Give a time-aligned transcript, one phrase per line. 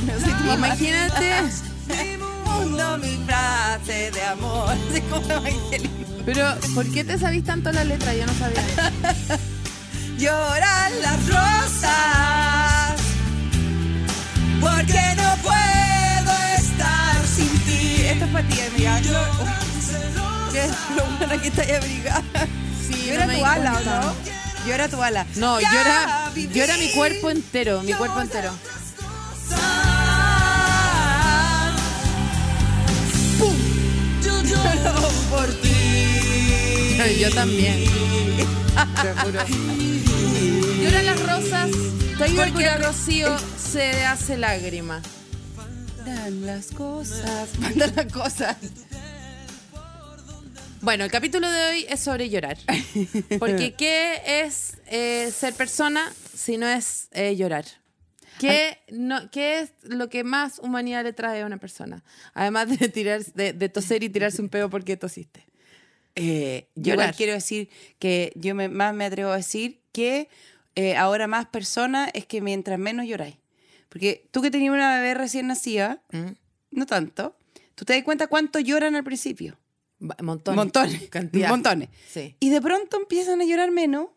[0.46, 1.42] de Imagínate.
[1.88, 4.70] Mi mundo, mi frase de amor.
[4.90, 5.90] Así como Evangelina.
[6.24, 8.14] Pero, ¿por qué te sabís tanto la letra?
[8.14, 8.62] Yo no sabía.
[10.18, 13.00] Lloran las rosas.
[14.60, 18.02] Porque no puedo estar sin ti.
[18.06, 19.00] Esto es para ti, amiga.
[20.52, 22.22] ¿Qué es lo buena que abrigada?
[22.86, 24.00] Sí, Llora no me tu ala, ¿o cuenta.
[24.00, 24.68] no?
[24.68, 25.26] Llora tu ala.
[25.36, 28.50] No, llora, llora mi cuerpo entero, mi cuerpo entero.
[35.30, 37.18] Por ti.
[37.20, 37.84] Yo también.
[40.82, 41.70] Lloran las rosas
[42.36, 45.00] porque a Rocío se hace lágrima.
[45.56, 47.48] Mandan las cosas.
[47.58, 48.56] Mandan las cosas.
[50.80, 52.58] Bueno, el capítulo de hoy es sobre llorar.
[53.38, 57.64] Porque ¿qué es eh, ser persona si no es eh, llorar?
[58.38, 62.02] ¿Qué, no, ¿Qué es lo que más humanidad le trae a una persona?
[62.34, 65.44] Además de, tirar, de, de toser y tirarse un pedo porque tosiste.
[66.14, 70.28] Eh, yo igual quiero decir que yo me- más me atrevo a decir que
[70.74, 73.36] eh, ahora más persona es que mientras menos lloráis.
[73.88, 76.32] Porque tú que tenías una bebé recién nacida, Mm.
[76.72, 77.36] no tanto,
[77.74, 79.58] tú te das cuenta cuánto lloran al principio.
[80.00, 80.56] Montones.
[80.56, 81.08] Montones.
[81.08, 81.48] Cantidad.
[81.48, 81.88] Montones.
[82.08, 82.36] Sí.
[82.40, 84.08] Y de pronto empiezan a llorar menos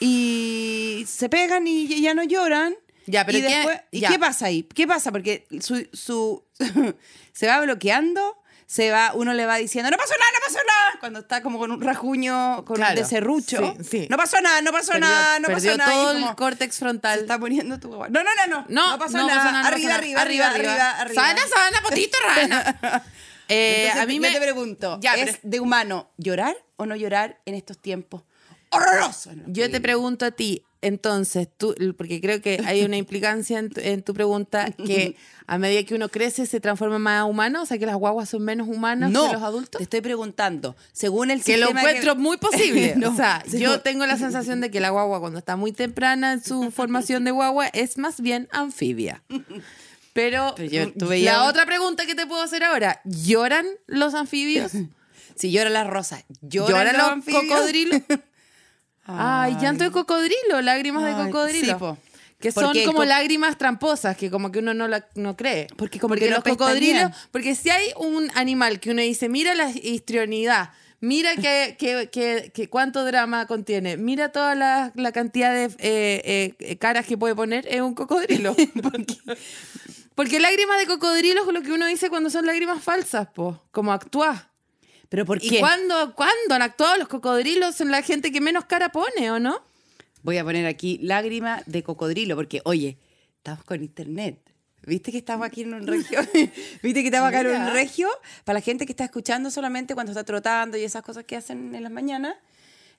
[0.00, 2.74] y se pegan y ya no lloran.
[3.10, 4.08] Ya, pero y ¿qué- después, ¿y ya.
[4.10, 4.62] qué pasa ahí?
[4.62, 5.10] ¿Qué pasa?
[5.10, 6.44] Porque su, su
[7.32, 11.00] se va bloqueando, se va, uno le va diciendo, no pasó nada, no pasó nada,
[11.00, 13.00] cuando está como con un rajuño, con Claro.
[13.00, 13.74] de serrucho.
[13.78, 14.06] Sí, sí.
[14.10, 15.90] No pasó nada, no pasó Perdió, nada, no pasó nada.
[15.90, 17.20] todo el córtex se frontal.
[17.20, 17.88] está poniendo tu.
[17.90, 18.66] No, no, no, no.
[18.68, 19.40] No, pasó no nada.
[19.40, 20.22] pasó nada, no arriba, pasó arriba, nada.
[20.22, 21.22] arriba, arriba, arriba.
[21.22, 23.04] Sana, sana, potito, rana.
[23.50, 24.30] Eh, Entonces, a mí me...
[24.30, 28.22] te pregunto, Ya, ¿es de humano llorar o no llorar en estos tiempos
[29.00, 33.70] los Yo te pregunto a ti, entonces, tú, porque creo que hay una implicancia en
[33.70, 35.16] tu, en tu pregunta que
[35.46, 38.44] a medida que uno crece se transforma más humano, o sea que las guaguas son
[38.44, 39.78] menos humanas no, que los adultos.
[39.78, 42.94] te estoy preguntando, según el Que lo sistema encuentro muy posible.
[42.98, 46.32] No, o sea, yo tengo la sensación de que la guagua cuando está muy temprana
[46.34, 49.22] en su formación de guagua es más bien anfibia.
[50.12, 54.14] Pero, Pero yo- tú la veías otra pregunta que te puedo hacer ahora, ¿lloran los
[54.14, 54.72] anfibios?
[55.36, 58.02] Si lloran las rosas, lloran, ¿Lloran los, cocodrilos?
[59.08, 61.72] Ay, llanto de cocodrilo, lágrimas de cocodrilo.
[61.74, 61.98] sí, po.
[62.40, 65.66] Que son como co- lágrimas tramposas, que como que uno no, la, no cree.
[65.76, 69.56] Porque como porque que los cocodrilos, porque si hay un animal que uno dice, mira
[69.56, 70.70] la histrionidad,
[71.00, 76.54] mira que, que, que- que cuánto drama contiene, mira toda la, la cantidad de eh,
[76.60, 78.54] eh, caras que puede poner, es un cocodrilo.
[78.82, 79.16] porque,
[80.14, 83.92] porque lágrimas de cocodrilo es lo que uno dice cuando son lágrimas falsas, po, como
[83.92, 84.48] actúa.
[85.08, 85.60] ¿Pero por ¿Y qué?
[85.60, 87.74] cuándo, cuándo han actuado los cocodrilos?
[87.76, 89.62] Son la gente que menos cara pone, ¿o no?
[90.22, 92.98] Voy a poner aquí lágrima de cocodrilo, porque, oye,
[93.36, 94.38] estamos con internet.
[94.84, 96.20] ¿Viste que estamos aquí en un regio?
[96.82, 98.08] ¿Viste que estamos acá en un regio?
[98.44, 101.74] Para la gente que está escuchando solamente cuando está trotando y esas cosas que hacen
[101.74, 102.36] en las mañanas,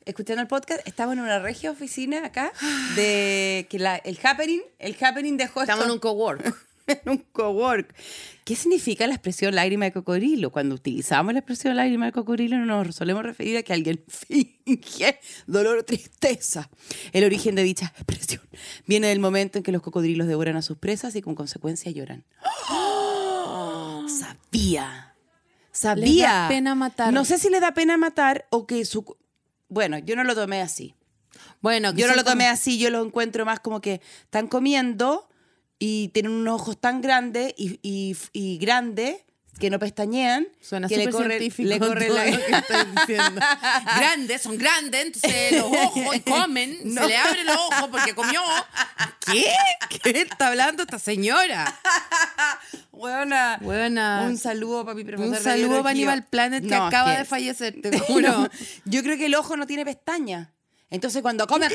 [0.05, 2.51] escuchando el podcast, estamos en una regia oficina acá
[2.95, 6.43] de que la- el happening, el happening dejó Estamos en un cowork.
[7.03, 7.94] en un cowork.
[8.44, 10.51] ¿Qué significa la expresión lágrima de cocodrilo?
[10.51, 15.19] Cuando utilizamos la expresión lágrima de cocodrilo no nos solemos referir a que alguien finge
[15.47, 16.69] dolor o tristeza.
[17.13, 18.41] El origen de dicha expresión
[18.88, 22.25] viene del momento en que los cocodrilos devoran a sus presas y con consecuencia lloran.
[22.69, 24.06] ¡Oh!
[24.07, 25.16] Sabía.
[25.71, 26.03] Sabía.
[26.03, 27.13] Les da pena matar.
[27.13, 29.16] No sé si le da pena matar o que su...
[29.67, 30.95] Bueno, yo no lo tomé así.
[31.61, 35.28] Bueno, Yo no lo tomé así, yo lo encuentro más como que están comiendo
[35.79, 39.15] y tienen unos ojos tan grandes y, y, y grandes
[39.59, 40.47] que no pestañean.
[40.61, 42.25] Suena que le corre, científico le corre la...
[42.25, 43.41] lo que estás diciendo.
[43.97, 47.01] grandes, son grandes, entonces los ojos y comen, No.
[47.01, 48.41] se le abren los ojos porque comió.
[49.25, 49.45] ¿Qué?
[50.01, 51.77] ¿Qué está hablando esta señora?
[52.91, 53.57] Buena.
[53.61, 54.23] Buena.
[54.27, 55.89] Un saludo para mi profesor Un saludo para.
[55.91, 58.29] Animal Planet que No, acaba de fallecer, te juro.
[58.29, 58.49] No,
[58.85, 60.51] yo creo que el ojo no tiene pestaña.
[60.91, 61.68] Entonces cuando come...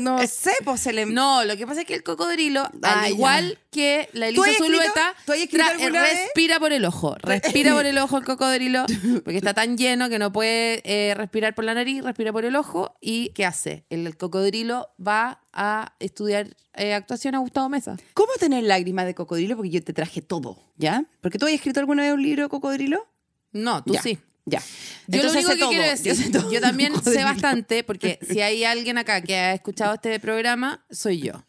[0.00, 1.06] no sé, pues se le...
[1.06, 4.64] No, lo que pasa es que el cocodrilo, al igual que la ¿Tú has Elisa
[4.64, 6.18] Zulueta, tú has escrito tra- alguna vez?
[6.24, 7.16] respira por el ojo.
[7.22, 8.84] Respira por el ojo el cocodrilo,
[9.24, 12.54] porque está tan lleno que no puede eh, respirar por la nariz, respira por el
[12.56, 12.96] ojo.
[13.00, 13.84] ¿Y qué hace?
[13.90, 17.96] El, el cocodrilo va a estudiar eh, actuación a Gustavo Mesa.
[18.14, 19.56] ¿Cómo tener lágrimas de cocodrilo?
[19.56, 21.04] Porque yo te traje todo, ¿ya?
[21.20, 23.06] Porque tú has escrito alguna vez un libro de cocodrilo.
[23.52, 24.18] No, tú Ya, sí.
[24.46, 24.60] Ya.
[25.06, 28.42] Yo Entonces lo único que todo, quiero decir, yo yo también sé bastante, porque si
[28.42, 31.44] hay alguien acá que ha escuchado este programa, soy yo.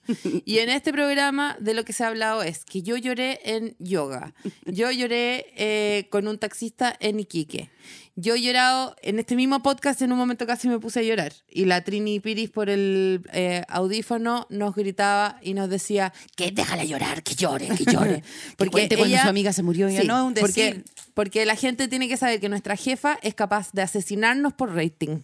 [0.45, 3.75] Y en este programa de lo que se ha hablado es que yo lloré en
[3.79, 4.33] yoga,
[4.65, 7.69] yo lloré eh, con un taxista en Iquique,
[8.15, 11.33] yo he llorado en este mismo podcast, en un momento casi me puse a llorar.
[11.49, 16.85] Y la Trini Piris por el eh, audífono nos gritaba y nos decía que déjala
[16.85, 18.23] llorar, que llore, que llore.
[18.57, 20.85] Porque cuando su amiga se murió, ya no, un porque, decir.
[21.13, 25.19] porque la gente tiene que saber que nuestra jefa es capaz de asesinarnos por rating.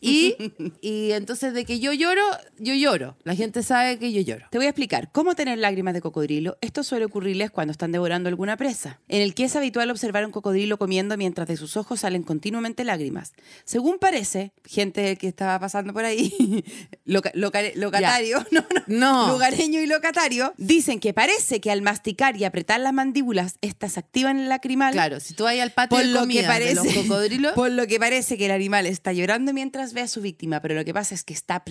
[0.00, 0.36] Y,
[0.80, 2.22] y entonces de que yo lloro,
[2.58, 3.16] yo lloro.
[3.24, 4.46] La gente sabe que yo lloro.
[4.50, 6.56] Te voy a explicar cómo tener lágrimas de cocodrilo.
[6.60, 10.26] Esto suele ocurrirles cuando están devorando alguna presa, en el que es habitual observar a
[10.26, 13.32] un cocodrilo comiendo mientras de sus ojos salen continuamente lágrimas.
[13.64, 16.64] Según parece, gente que estaba pasando por ahí,
[17.04, 19.32] loca- loca- locatario, no, no, No.
[19.32, 24.38] lugareño y locatario, dicen que parece que al masticar y apretar las mandíbulas, estas activan
[24.38, 24.92] el lacrimal.
[24.92, 27.52] Claro, si tú vas al patio Por de lo, que comida de parece, los cocodrilos,
[27.54, 30.74] por lo que parece que el animal está llorando mientras ve a su víctima, pero
[30.74, 31.62] lo que pasa es que está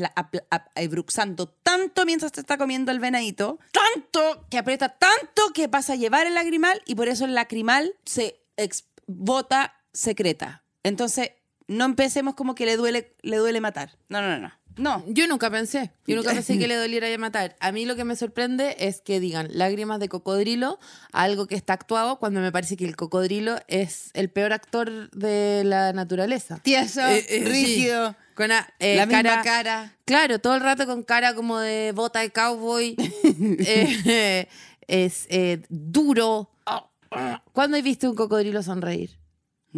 [0.76, 5.96] ebruxando tanto mientras te está comiendo el venadito, tanto que aprieta tanto que pasa a
[5.96, 8.40] llevar el lagrimal y por eso el lacrimal se
[9.08, 10.64] bota secreta.
[10.84, 11.32] Entonces,
[11.68, 13.98] no empecemos como que le duele, le duele matar.
[14.10, 14.57] No, no, no.
[14.78, 15.04] No.
[15.08, 15.92] yo nunca pensé.
[16.06, 17.56] Yo nunca pensé que le doliera ya matar.
[17.60, 20.80] A mí lo que me sorprende es que digan lágrimas de cocodrilo,
[21.12, 25.64] algo que está actuado, cuando me parece que el cocodrilo es el peor actor de
[25.66, 26.60] la naturaleza.
[26.64, 27.46] Tieso, Eh, eh, sí.
[27.46, 29.96] rígido, Con la, eh, la misma cara, cara.
[30.06, 32.96] Claro, todo el rato con cara como de bota de cowboy.
[34.88, 35.28] Es
[35.70, 36.50] duro.
[37.52, 39.17] ¿Cuándo has visto un cocodrilo sonreír?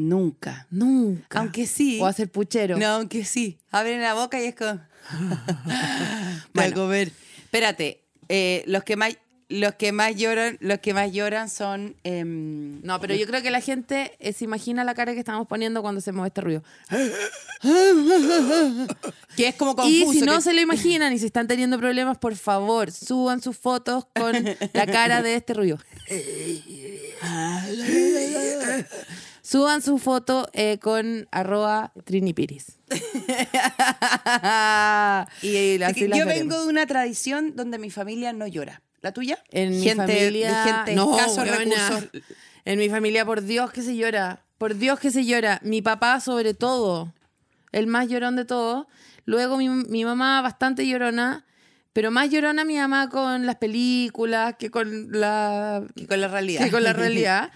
[0.07, 0.65] Nunca.
[0.71, 1.39] Nunca.
[1.39, 1.99] Aunque sí.
[2.01, 2.77] O hacer puchero.
[2.77, 3.57] No, aunque sí.
[3.71, 4.79] Abren la boca y es como.
[6.53, 6.75] Bueno.
[6.75, 7.11] comer.
[7.43, 8.01] Espérate.
[8.29, 9.17] eh, los que más.
[9.51, 11.95] Los que más lloran, los que más lloran son.
[12.03, 15.47] em, No, pero yo creo que la gente eh, se imagina la cara que estamos
[15.47, 16.63] poniendo cuando hacemos este ruido.
[19.35, 20.13] que es como confuso.
[20.13, 23.41] y si no que- se lo imaginan y si están teniendo problemas, por favor, suban
[23.41, 24.35] sus fotos con
[24.73, 25.79] la cara de este ruido.
[29.49, 32.77] Suban su foto eh, con arroba trinipiris.
[35.41, 36.25] Y así que las yo veremos.
[36.35, 38.81] vengo de una tradición donde mi familia no llora.
[39.01, 39.39] ¿La tuya?
[39.51, 40.63] En mi gente, familia...
[40.63, 41.89] Gente no, escasos weona.
[41.89, 42.21] recursos.
[42.65, 44.43] En mi familia, por Dios que se llora.
[44.57, 45.59] Por Dios que se llora.
[45.63, 47.13] Mi papá, sobre todo.
[47.71, 48.85] El más llorón de todos.
[49.25, 51.45] Luego mi, mi mamá, bastante llorona.
[51.93, 56.65] Pero más llorona mi mamá con las películas que con la, Y con la realidad.
[56.65, 57.51] que con la realidad.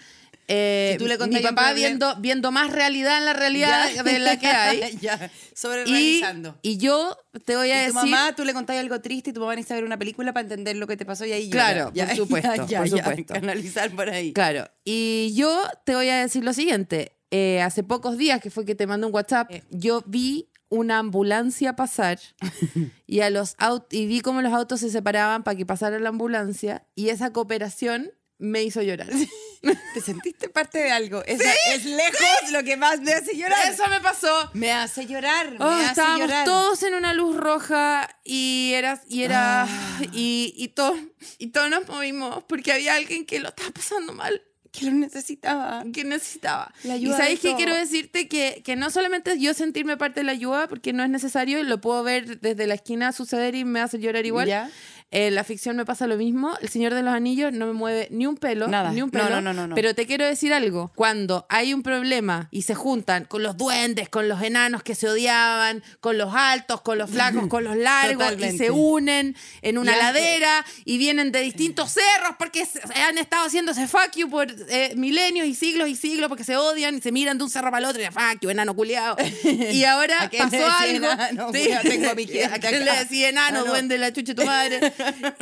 [0.47, 4.03] Eh, Si tú le mi papá viendo, viendo más realidad en la realidad Ya.
[4.03, 4.97] de la que hay.
[5.01, 5.31] ya.
[5.55, 6.21] Sobre Y,
[6.61, 8.11] y yo te voy a Y tu decir...
[8.11, 10.75] mamá, tú le contáis algo triste y tu mamá necesita ver una película para entender
[10.75, 12.07] lo que te pasó y ahí Claro, llora.
[12.09, 13.33] por supuesto, por supuesto.
[13.33, 14.33] Canalizar por ahí.
[14.33, 14.67] Claro.
[14.83, 17.13] Y yo te voy a decir lo siguiente.
[17.31, 21.75] Eh, hace pocos días, que fue que te mandé un WhatsApp, yo vi una ambulancia
[21.75, 22.19] pasar
[23.07, 23.55] y, a los
[23.91, 28.11] y vi cómo los autos se separaban para que pasara la ambulancia y esa cooperación
[28.39, 29.09] me hizo llorar.
[29.93, 31.23] ¿Te sentiste parte de algo?
[31.25, 31.39] Es,
[31.69, 33.71] es lejos lo que más me hace llorar.
[33.71, 34.49] Eso me pasó.
[34.53, 36.45] Me hace llorar, Oh, me hace estábamos llorar.
[36.45, 40.01] todos en una luz roja y era, y era Ah.
[40.11, 40.97] y, y, todos,
[41.37, 44.41] y todos nos movimos porque había alguien que lo estaba pasando mal.
[44.73, 45.83] Que lo necesitaba.
[45.93, 46.73] que necesitaba.
[46.83, 50.21] La y ayuda sabéis de que quiero decirte que, que no solamente yo sentirme parte
[50.21, 53.53] de la ayuda, porque no es necesario, y lo puedo ver desde la esquina suceder
[53.53, 54.47] y me hace llorar igual.
[54.47, 54.71] ¿Ya?
[55.15, 56.57] En la ficción me pasa lo mismo.
[56.59, 58.67] El Señor de los Anillos no me mueve ni un pelo.
[58.67, 58.91] Nada.
[58.91, 59.29] Ni un pelo.
[59.29, 59.75] no, no, no, no.
[59.75, 60.91] Pero te quiero decir algo.
[60.95, 65.07] Cuando hay un problema y se juntan con los duendes, con los enanos que se
[65.07, 68.65] odiaban, con los altos, con los flacos, con los largos, y Totalmente.
[68.65, 72.67] se unen en una Y antes- ladera y vienen de distintos cerros porque
[73.07, 76.97] han estado haciéndose fuck you por eh, milenios y siglos y siglos porque se odian
[76.97, 79.15] y se miran de un cerro para el otro y fuck you, enano culiado.
[79.43, 80.95] Y ahora ¿A quién le pasó algo.
[81.11, 81.51] enano?
[81.51, 84.93] Tengo a mi ¿A le decía enano, Ah, duende, la chucha de tu madre?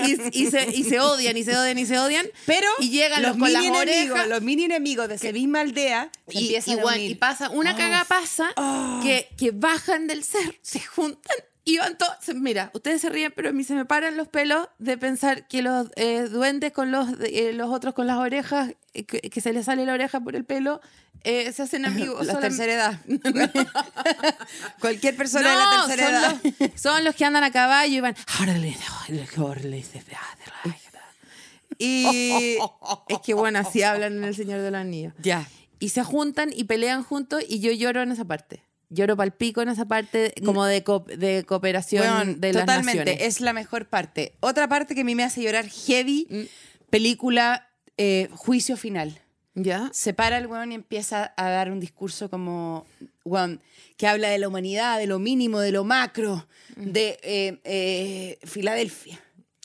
[0.05, 2.27] Y, y se, y se odian y se odian y se odian.
[2.45, 4.27] Pero y llegan los los, con las mini enemigos, orejas.
[4.27, 8.05] los mini enemigos de esa misma aldea Y, a bueno, y pasa, una Oh, caga
[8.05, 8.53] pasa
[9.03, 11.35] que, que bajan del cerro, se juntan
[11.73, 12.13] iban todos.
[12.35, 15.61] Mira, ustedes se ríen, pero a mí se me paran los pelos de pensar que
[15.61, 19.53] los eh, duendes con los, eh, los otros con las orejas, eh, que, que se
[19.53, 20.81] les sale la oreja por el pelo,
[21.23, 22.25] eh, se hacen amigos.
[22.25, 22.99] La tercera edad.
[24.79, 26.55] Cualquier persona de la No, tercera son edad.
[26.59, 28.15] Los, son los que andan a caballo y van.
[31.77, 32.57] Y
[33.07, 35.13] es que bueno, así hablan en El Señor de los Anillos.
[35.19, 35.47] Ya.
[35.79, 38.63] Y se juntan y pelean juntos y yo lloro en esa parte.
[38.93, 43.05] Lloro pal pico en esa parte como de, co- de cooperación Weón, de las totalmente,
[43.05, 43.23] naciones.
[43.27, 44.33] es la mejor parte.
[44.41, 46.41] Otra parte que a mí me hace llorar heavy, Mm.
[46.89, 49.17] película eh, Juicio Final.
[49.53, 49.89] ¿Ya?
[49.93, 52.85] Se para el weón y empieza a dar un discurso como,
[53.25, 53.61] weón,
[53.97, 56.91] que habla de la humanidad, de lo mínimo, de lo macro, Mm.
[56.91, 59.19] de eh, eh, Filadelfia.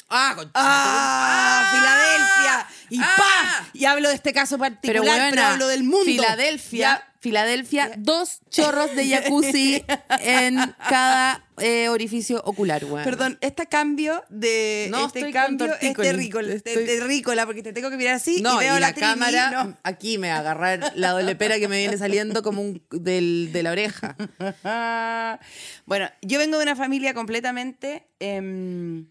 [0.08, 1.70] Ah, concha ¡Ah!
[1.72, 2.66] ¡Filadelfia!
[2.90, 3.14] Y ¡Ah!
[3.16, 3.68] ¡pa!
[3.72, 6.04] Y hablo de este caso particular, pero, buena, hablo del mundo.
[6.04, 7.12] Filadelfia, Ya.
[7.20, 9.84] Filadelfia, dos chorros de jacuzzi
[10.20, 10.56] en
[10.88, 13.04] cada eh, orificio ocular, weón.
[13.04, 17.96] Perdón, este cambio de No, este cambio es terrícola, Estoy- terrícola, porque te tengo que
[17.96, 19.76] mirar así No, y veo y la, cámara no.
[19.82, 23.50] aquí me va a agarrar la doble pera que me viene saliendo como un del,
[23.52, 24.16] de la oreja.
[25.86, 29.06] bueno, yo vengo de una familia completamente, em,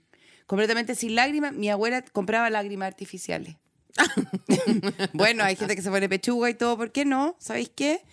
[0.46, 1.54] completamente sin lágrimas.
[1.54, 3.56] Mi abuela compraba lágrimas artificiales.
[5.14, 6.78] bueno, hay gente que se pone pechuga y todo.
[6.78, 7.36] ¿Por qué no?
[7.40, 8.04] ¿Sabéis qué?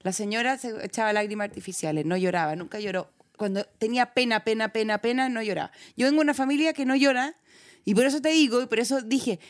[0.00, 3.10] La señora se echaba lágrimas artificiales, no lloraba, nunca lloró.
[3.36, 5.72] Cuando tenía pena, pena, pena, pena, no lloraba.
[5.96, 7.36] Yo vengo de una familia que no llora
[7.84, 9.40] y por eso te digo y por eso dije...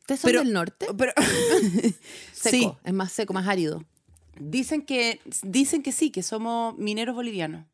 [0.00, 0.86] ¿Ustedes son del norte?
[0.96, 1.12] Pero,
[2.32, 3.84] Seco, sí, es más seco, más árido.
[4.38, 7.64] dicen que, dicen que sí, que somos mineros bolivianos.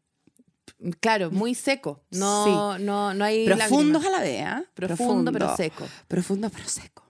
[1.00, 2.00] Claro, muy seco.
[2.11, 4.07] No, no, no hay Profundos lágrimas.
[4.07, 4.64] a la vez, ¿ah?
[4.75, 5.87] Profundo, pero seco.
[6.09, 7.01] Profundo pero seco.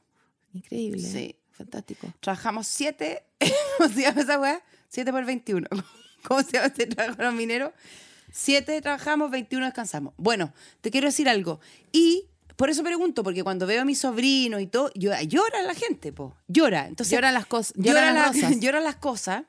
[0.54, 1.00] Increíble.
[1.00, 1.36] Sí.
[1.52, 2.12] Fantástico.
[2.20, 3.24] Trabajamos siete,
[3.78, 4.62] ¿cómo se llama esa weá?
[4.88, 5.68] Siete por 21.
[6.26, 7.72] ¿Cómo se llama este trabajo los mineros?
[8.32, 10.14] Siete trabajamos, 21 descansamos.
[10.16, 11.60] Bueno, te quiero decir algo.
[11.92, 12.30] Y
[12.62, 16.12] por eso pregunto, porque cuando veo a mis sobrinos y todo, yo- llora la gente,
[16.12, 16.36] po.
[16.46, 16.86] Llora.
[16.86, 18.60] Entonces, Lloran las cosas, Llora, lloran las la- rosas.
[18.60, 19.42] lloran las cosas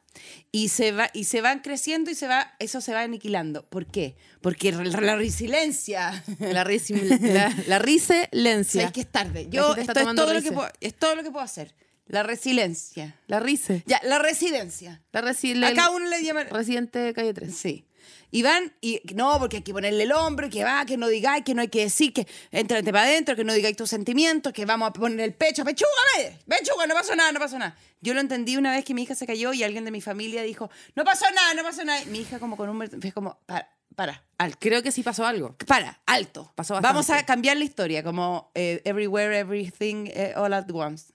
[0.51, 3.69] y se, va, y se van creciendo y se va, eso se va aniquilando.
[3.69, 4.15] ¿Por qué?
[4.41, 6.23] Porque la, resiliencia.
[6.39, 6.63] La, la,
[7.67, 7.83] la.
[8.81, 9.47] Sabes que es tarde.
[9.47, 10.51] Yo, esto es todo, lo que rice.
[10.51, 11.75] puedo, es todo lo que puedo hacer.
[12.07, 13.15] La resiliencia.
[13.27, 13.83] La rise.
[13.85, 15.03] Ya, la residencia.
[15.11, 16.45] La resi- A cada uno le llama.
[16.45, 17.55] Residente de calle 3.
[17.55, 17.85] Sí.
[18.31, 21.43] Y van, y no, porque hay que ponerle el hombro, que va, que no digáis,
[21.43, 24.65] que no hay que decir, que entrate para adentro, que no digáis tus sentimientos, que
[24.65, 27.75] vamos a poner el pecho, pechúgame, pechuga, no pasó nada, no pasó nada.
[28.01, 30.43] Yo lo entendí una vez que mi hija se cayó y alguien de mi familia
[30.43, 32.03] dijo, no pasó nada, no pasó nada.
[32.05, 33.01] Mi hija como con un...
[33.01, 34.57] Fue como, para, para, alto.
[34.59, 35.55] Creo que sí pasó algo.
[35.67, 36.51] Para, alto.
[36.55, 37.25] Pasó Vamos a bastante.
[37.25, 41.12] cambiar la historia, como eh, everywhere, everything, eh, all at once.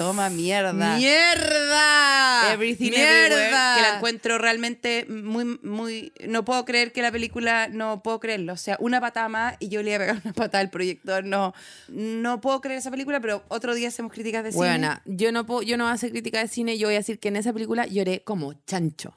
[0.00, 0.96] Toma mierda.
[0.96, 2.52] ¡Mierda!
[2.54, 3.26] Everything ¡Mierda!
[3.26, 6.12] Everywhere, que la encuentro realmente muy, muy...
[6.26, 8.54] No puedo creer que la película, no puedo creerlo.
[8.54, 11.22] O sea, una patada más y yo le iba a pegar una patada al proyector.
[11.24, 11.52] No,
[11.88, 15.16] no puedo creer esa película, pero otro día hacemos críticas de Buena, cine.
[15.18, 17.18] yo no puedo, yo no voy a hacer crítica de cine, yo voy a decir
[17.18, 19.12] que en esa película lloré como chancho.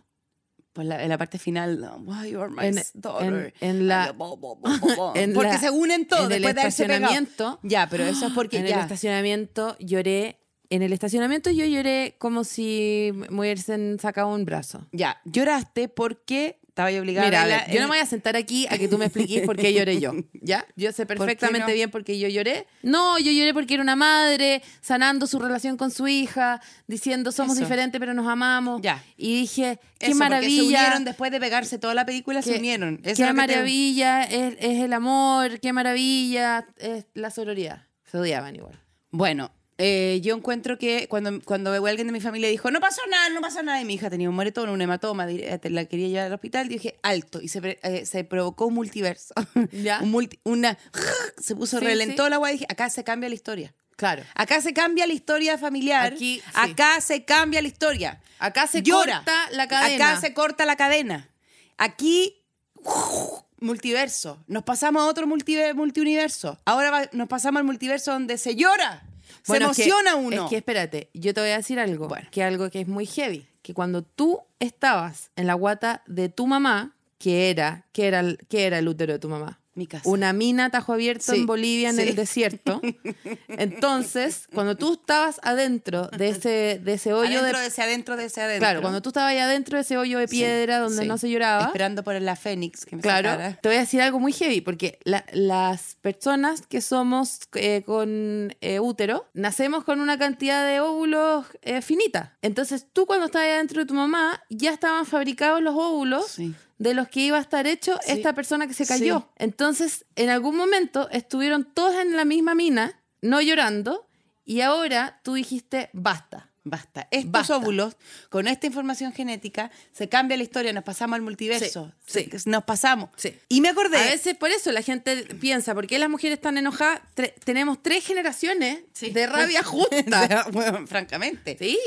[0.73, 3.53] Pues la, en la parte final, why you are my En- daughter.
[3.61, 4.07] en- en la-
[5.15, 6.67] en porque la- se unen todos en el después de pegado.
[6.67, 7.59] estacionamiento.
[7.63, 8.81] Ya, pero eso es porque en el ya.
[8.81, 10.39] estacionamiento lloré.
[10.73, 14.87] En el estacionamiento yo lloré como si me hubiesen sacado un brazo.
[14.91, 18.35] Ya, lloraste porque estaba yo obligada Mira, a ver, yo no me voy a sentar
[18.35, 20.65] aquí a que tú me expliques por qué lloré yo, ¿ya?
[20.75, 21.73] Yo sé perfectamente no?
[21.75, 22.65] bien por qué yo lloré.
[22.81, 27.55] No, yo lloré porque era una madre sanando su relación con su hija, diciendo somos
[27.57, 27.65] Eso.
[27.65, 28.81] diferentes pero nos amamos.
[28.81, 29.03] Ya.
[29.15, 30.63] Y dije, qué Eso, porque Se maravilla.
[30.79, 32.95] unieron después de pegarse toda la película, se unieron.
[33.03, 37.83] Eso es Qué que te- maravilla es, es el amor, qué maravilla es la sororidad.
[38.09, 38.81] Se odiaban igual.
[39.11, 43.29] Bueno, eh, yo encuentro que cuando, cuando alguien de mi familia dijo, no pasó nada,
[43.29, 46.25] no pasó nada, y mi hija tenía un moretón, un hematoma, eh, la quería llevar
[46.27, 49.33] al hospital, dije, alto, y se, eh, se provocó un multiverso.
[49.71, 49.99] Ya.
[50.03, 50.77] un multi- una,
[51.41, 52.29] se puso, Sí, relentó sí.
[52.29, 53.73] la agua y dije, acá se cambia la historia.
[53.95, 54.23] Claro.
[54.35, 56.13] Acá se cambia la historia familiar.
[56.13, 56.51] Aquí, sí.
[56.55, 58.21] Acá se cambia la historia.
[58.39, 59.17] Acá se Llora.
[59.17, 60.09] corta la cadena.
[60.11, 61.29] Acá se corta la cadena.
[61.77, 62.43] Aquí,
[63.59, 64.43] multiverso.
[64.47, 66.59] Nos pasamos a otro multiver- multiuniverso.
[66.65, 69.03] Ahora va- nos pasamos al multiverso donde se llora.
[69.47, 70.43] Bueno, se es que- emociona uno.
[70.45, 72.07] Es que espérate, yo te voy a decir algo.
[72.07, 72.27] Bueno.
[72.31, 73.47] Que algo que es muy heavy.
[73.61, 78.65] Que cuando tú estabas en la guata de tu mamá, que era, que era, que
[78.65, 79.59] era el útero de tu mamá.
[79.75, 80.07] Mi casa.
[80.07, 82.01] Una mina tajo abierto Sí, en Bolivia en sí.
[82.03, 82.79] el desierto.
[83.47, 87.63] Entonces, cuando tú estabas adentro de ese, de ese hoyo adentro de.
[87.63, 88.59] de ese adentro de ese adentro.
[88.67, 91.29] Claro, cuando tú estabas ahí adentro de ese hoyo de Sí, piedra donde no se
[91.29, 91.65] lloraba.
[91.65, 93.59] Esperando por la Fénix que me Claro, sacara.
[93.61, 98.55] te voy a decir algo muy heavy, porque la- las personas que somos eh, con
[98.61, 102.37] eh, útero, nacemos con una cantidad de óvulos eh, finita.
[102.41, 106.37] Entonces tú cuando estabas dentro de tu mamá, ya estaban fabricados los óvulos.
[106.77, 108.11] De los que iba a estar hecho Sí.
[108.13, 108.93] esta persona que se Sí.
[108.93, 109.29] cayó.
[109.37, 114.07] Entonces, en algún momento estuvieron todos en la misma mina, no llorando,
[114.45, 116.51] y ahora tú dijiste, basta.
[116.65, 117.07] Basta.
[117.11, 117.57] Estos Basta.
[117.57, 117.97] óvulos,
[118.29, 121.91] con esta información genética, se cambia la historia, nos pasamos al multiverso.
[122.05, 123.09] Sí, Se- Nos pasamos.
[123.17, 123.35] Sí.
[123.49, 123.97] Y me acordé.
[123.97, 127.01] A veces por eso la gente piensa, ¿por qué las mujeres están enojadas?
[127.15, 129.61] Tre- tenemos tres generaciones de rabia.
[130.53, 131.57] Bueno, francamente.
[131.59, 131.77] sí.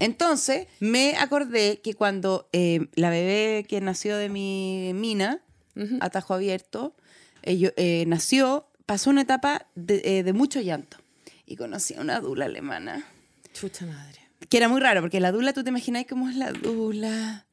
[0.00, 5.40] Entonces, me acordé que cuando eh, la bebé que nació de mi mina,
[6.00, 6.96] atajo abierto,
[7.42, 10.96] eh, nació, pasó una etapa de, eh, de mucho llanto.
[11.46, 13.04] Y conocí a una dula alemana.
[13.58, 14.20] Chucha madre.
[14.48, 17.46] Que era muy raro, porque la dula, tú te imaginas cómo es la dula.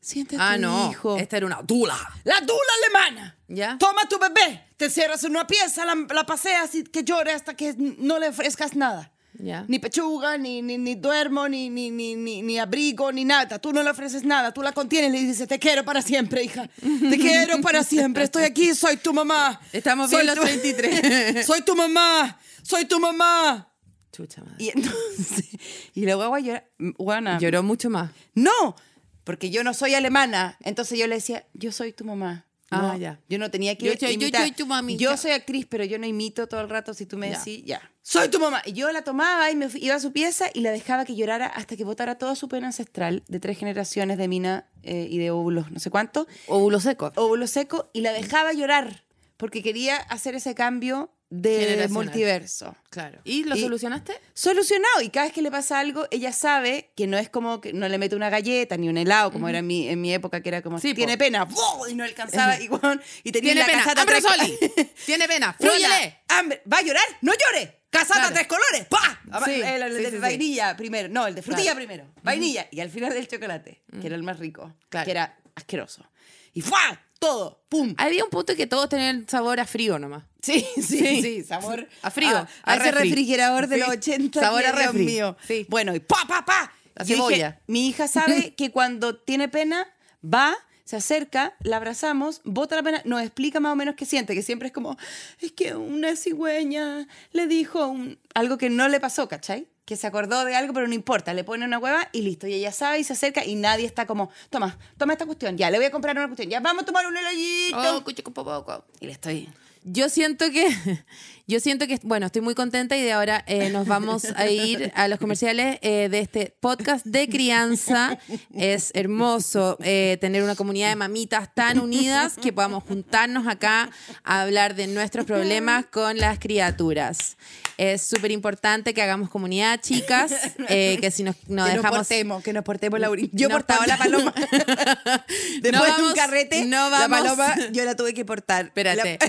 [0.00, 0.90] Siente a Ah, tu no.
[0.90, 1.16] hijo.
[1.16, 1.96] Esta era una dula.
[2.24, 3.36] La dula alemana.
[3.48, 3.78] ¿Ya?
[3.78, 7.54] Toma tu bebé, te cierras en una pieza, la, la paseas y que llore hasta
[7.54, 9.10] que no le ofrezcas nada.
[9.38, 9.64] Ya.
[9.66, 13.58] Ni pechuga, ni, ni, ni duermo, ni, ni, ni, ni, abrigo, ni nada.
[13.58, 14.52] Tú no le ofreces nada.
[14.52, 16.68] Tú la contienes y le dices, te quiero para siempre, hija.
[16.80, 18.24] Te quiero para siempre.
[18.24, 19.60] Estoy aquí, soy tu mamá.
[19.72, 21.44] Estamos Soy bien los tu- 33.
[21.46, 22.38] soy tu mamá.
[22.62, 23.68] Soy tu mamá.
[24.14, 24.56] Chucha madre.
[24.64, 25.48] Y entonces,
[25.94, 26.64] y la guagua llora,
[26.98, 28.10] guana, Lloró mucho más.
[28.34, 28.76] no,
[29.24, 30.56] porque yo no soy alemana.
[30.60, 32.44] Entonces yo le decía, yo soy tu mamá.
[32.70, 33.20] Ah, No, ya.
[33.28, 34.42] Yo no tenía que Yo soy- yo imitar.
[34.42, 35.02] soy tu mamita.
[35.02, 36.92] Yo soy actriz, pero yo no imito todo el rato.
[36.92, 37.38] Si tú me Ya.
[37.38, 37.80] decís, ya.
[38.02, 38.60] Soy tu mamá.
[38.66, 41.14] Y yo la tomaba y me fui- iba a su pieza y la dejaba que
[41.16, 45.16] llorara hasta que botara toda su pena ancestral de tres generaciones de mina eh, y
[45.18, 47.12] de óvulos, no sé cuánto, Óvulo seco.
[47.16, 49.04] óvulo seco, y la dejaba llorar
[49.38, 51.10] porque quería hacer ese cambio
[51.42, 52.76] de multiverso.
[52.90, 53.20] Claro.
[53.24, 54.14] ¿Y lo Y- solucionaste?
[54.34, 55.00] Solucionado.
[55.02, 57.88] Y cada vez que le pasa algo, ella sabe que no es como que no
[57.88, 60.48] le mete una galleta ni un helado, como era en mi, en mi época, que
[60.48, 61.24] era como, Sí, tiene po.
[61.24, 61.86] pena, ¡buh!
[61.90, 64.00] y no alcanzaba, y, weón, y tenía Tiene la pena.
[64.00, 64.58] ¡Hambre, Soli!
[65.06, 65.54] Tiene pena.
[65.58, 66.18] ¡Flúyele!
[66.28, 66.62] hambre.
[66.72, 67.04] ¿Va a llorar?
[67.20, 67.80] ¡No llore!
[67.90, 68.34] ¡Casata Claro.
[68.34, 68.86] tres colores!
[68.88, 69.20] ¡Pa!
[69.44, 71.08] Sí, el, el sí, de vainilla primero.
[71.08, 71.76] No, el de frutilla Claro.
[71.86, 72.14] primero.
[72.22, 72.66] Vainilla.
[72.72, 75.04] Y al final el chocolate, que era el más rico, Claro.
[75.04, 76.04] que era asqueroso.
[76.54, 77.00] Y ¡fua!
[77.18, 77.62] Todo.
[77.68, 77.94] ¡Pum!
[77.98, 80.24] Había un punto que todos tenían sabor a frío nomás.
[80.42, 81.22] Sí, sí, Sí.
[81.22, 83.08] sí, sabor A frío, A, a a ese refri.
[83.10, 83.80] refrigerador de Sí.
[83.80, 84.40] los 80.
[84.40, 85.04] Sabor a refri.
[85.04, 85.36] mío.
[85.46, 85.66] Sí.
[85.68, 86.72] Bueno, y pa, pa, pa.
[86.94, 87.60] La Yo dije, cebolla.
[87.66, 89.86] mi hija sabe que cuando tiene pena,
[90.22, 94.34] va, se acerca, la abrazamos, bota la pena, nos explica más o menos qué siente,
[94.34, 94.96] que siempre es como,
[95.40, 99.66] es que una cigüeña le dijo un- algo que no le pasó, ¿cachai?
[99.84, 102.46] Que se acordó de algo, pero no importa, le pone una hueva y listo.
[102.46, 105.70] Y ella sabe y se acerca y nadie está como, toma, toma esta cuestión, ya,
[105.70, 107.76] le voy a comprar una cuestión, ya, vamos a tomar un heladito.
[107.78, 108.84] Oh.
[109.00, 109.48] Y le estoy...
[109.86, 110.66] Yo siento que,
[111.46, 114.90] yo siento que, bueno, estoy muy contenta y de ahora eh, nos vamos a ir
[114.94, 118.18] a los comerciales eh, de este podcast de crianza.
[118.54, 123.90] Es hermoso eh, tener una comunidad de mamitas tan unidas que podamos juntarnos acá
[124.24, 127.36] a hablar de nuestros problemas con las criaturas.
[127.76, 130.32] Es súper importante que hagamos comunidad, chicas,
[130.68, 131.98] eh, que si nos, nos que dejamos...
[131.98, 133.30] nos portemos, que nos portemos, Laurín.
[133.32, 134.32] Yo No, portaba la paloma.
[135.60, 138.66] Después No de vamos- un carrete, no la vamos- paloma yo la tuve que portar.
[138.66, 139.18] Espérate.
[139.20, 139.28] La-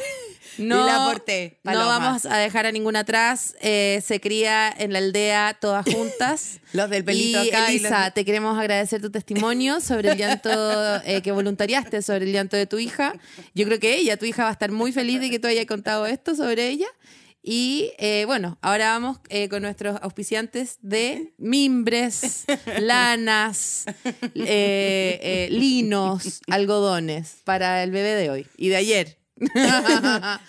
[0.58, 1.58] No, y la porté.
[1.64, 3.56] no vamos a dejar a ninguna atrás.
[3.62, 6.60] Eh, se cría en la aldea todas juntas.
[6.72, 10.18] Los del pelito y acá y Elisa, los- te queremos agradecer tu testimonio sobre el
[10.18, 10.50] llanto
[11.04, 13.16] eh, que voluntariaste sobre el llanto de tu hija.
[13.54, 15.66] Yo creo que ella, tu hija, va a estar muy feliz de que tú hayas
[15.66, 16.88] contado esto sobre ella.
[17.48, 22.46] Y eh, bueno, ahora vamos eh, con nuestros auspiciantes de mimbres,
[22.80, 23.86] lanas,
[24.34, 29.18] eh, linos, algodones para el bebé de hoy y de ayer.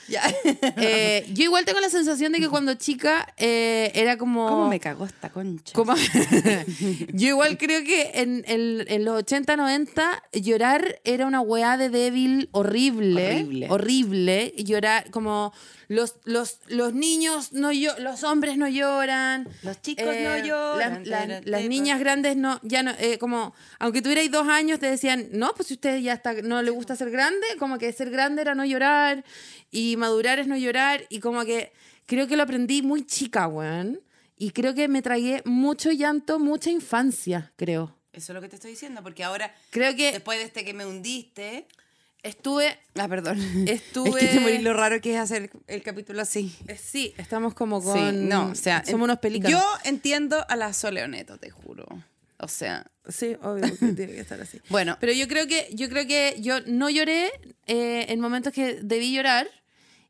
[0.78, 4.48] Eh, yo igual tengo la sensación de que cuando chica eh, era como...
[4.48, 5.72] ¿Cómo me cagó esta concha?
[5.74, 5.94] como-
[7.12, 11.90] yo igual creo que en, en- en los 80, 90 llorar era una weá de
[11.90, 13.26] débil horrible.
[13.35, 13.66] Horrible.
[13.70, 14.54] Horrible.
[14.59, 15.52] Llorar como...
[15.88, 19.49] Los, los, los niños no llo- los hombres no lloran.
[19.62, 21.05] Los chicos no lloran.
[21.05, 24.87] Las, las- las niñas grandes no, ya no, eh, como, aunque tuvierais dos años, te
[24.90, 28.11] decían, no, pues si usted ya está, no le gusta ser grande, como que ser
[28.11, 29.25] grande era no llorar,
[29.70, 31.72] y madurar es no llorar, y como que
[32.07, 34.01] creo que lo aprendí muy chica, weón.
[34.38, 37.96] Y creo que me tragué mucho llanto, mucha infancia, creo.
[38.12, 40.75] Eso es lo que te estoy diciendo, porque ahora, Creo que después de este que
[40.75, 41.66] me hundiste...
[42.26, 43.38] estuve, Ah, perdón.
[43.68, 46.54] Estuve- Es que te morí lo raro que es hacer el capítulo así.
[46.68, 48.84] eh, sí, estamos como con, Sí, no, o sea...
[48.84, 49.58] somos unos pelícanos.
[49.58, 51.86] Yo entiendo a la Soleoneto, te juro.
[52.38, 52.86] O sea...
[53.08, 54.60] Sí, obvio que tiene que estar así.
[54.68, 57.30] Bueno, Pero yo creo que yo creo que yo no lloré
[57.66, 59.48] eh, en momentos que debí llorar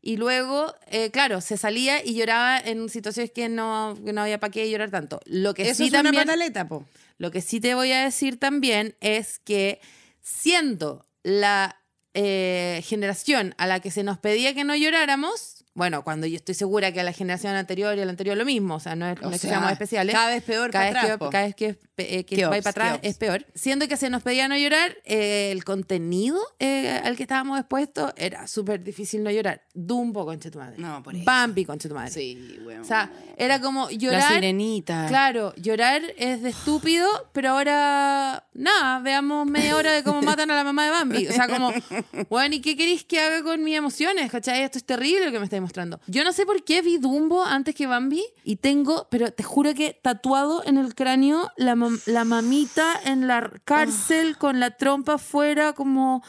[0.01, 4.39] y luego, eh, claro, se salía y lloraba en situaciones que no, que no había
[4.41, 5.21] para qué llorar tanto.
[5.27, 6.87] Lo que eso sí es una también, pataleta, po.
[7.19, 9.81] lo que sí te voy a decir también es que
[10.23, 11.77] siendo la
[12.19, 16.55] eh, generación a la que se nos pedía que no lloráramos, bueno, cuando yo estoy
[16.55, 19.07] segura que a la generación anterior y a la anterior lo mismo, o sea, no
[19.07, 20.15] es, no que sea, seamos especiales.
[20.15, 23.19] cada vez peor cada vez que, cada vez que, eh, que va para atrás es
[23.19, 23.45] peor.
[23.55, 28.15] Siendo que se nos pedía no llorar, eh, el contenido eh, al que estábamos expuestos
[28.17, 29.61] era súper difícil no llorar.
[29.75, 30.77] Dumbo, concha tu madre.
[30.79, 31.25] No, por eso.
[31.27, 32.11] Bambi, concha tu madre.
[32.11, 32.81] Sí, weón.
[32.81, 34.33] O sea, era como la llorar.
[34.33, 35.09] sirenita.
[35.09, 40.55] Claro, llorar es de estúpido, pero ahora, nada, veamos media hora de cómo matan a
[40.55, 41.29] la mamá de Bambi.
[41.29, 41.71] O sea, como,
[42.31, 44.31] bueno, ¿y qué queréis que haga con mis emociones?
[44.31, 44.63] ¿Cachai?
[44.63, 46.01] Esto es terrible lo que me estáis mostrando.
[46.07, 49.75] Yo no sé por qué vi Dumbo antes que Bambi y tengo, pero te juro
[49.75, 55.15] que tatuado en el cráneo la, mam- la mamita en la cárcel con la trompa
[55.15, 56.23] afuera, como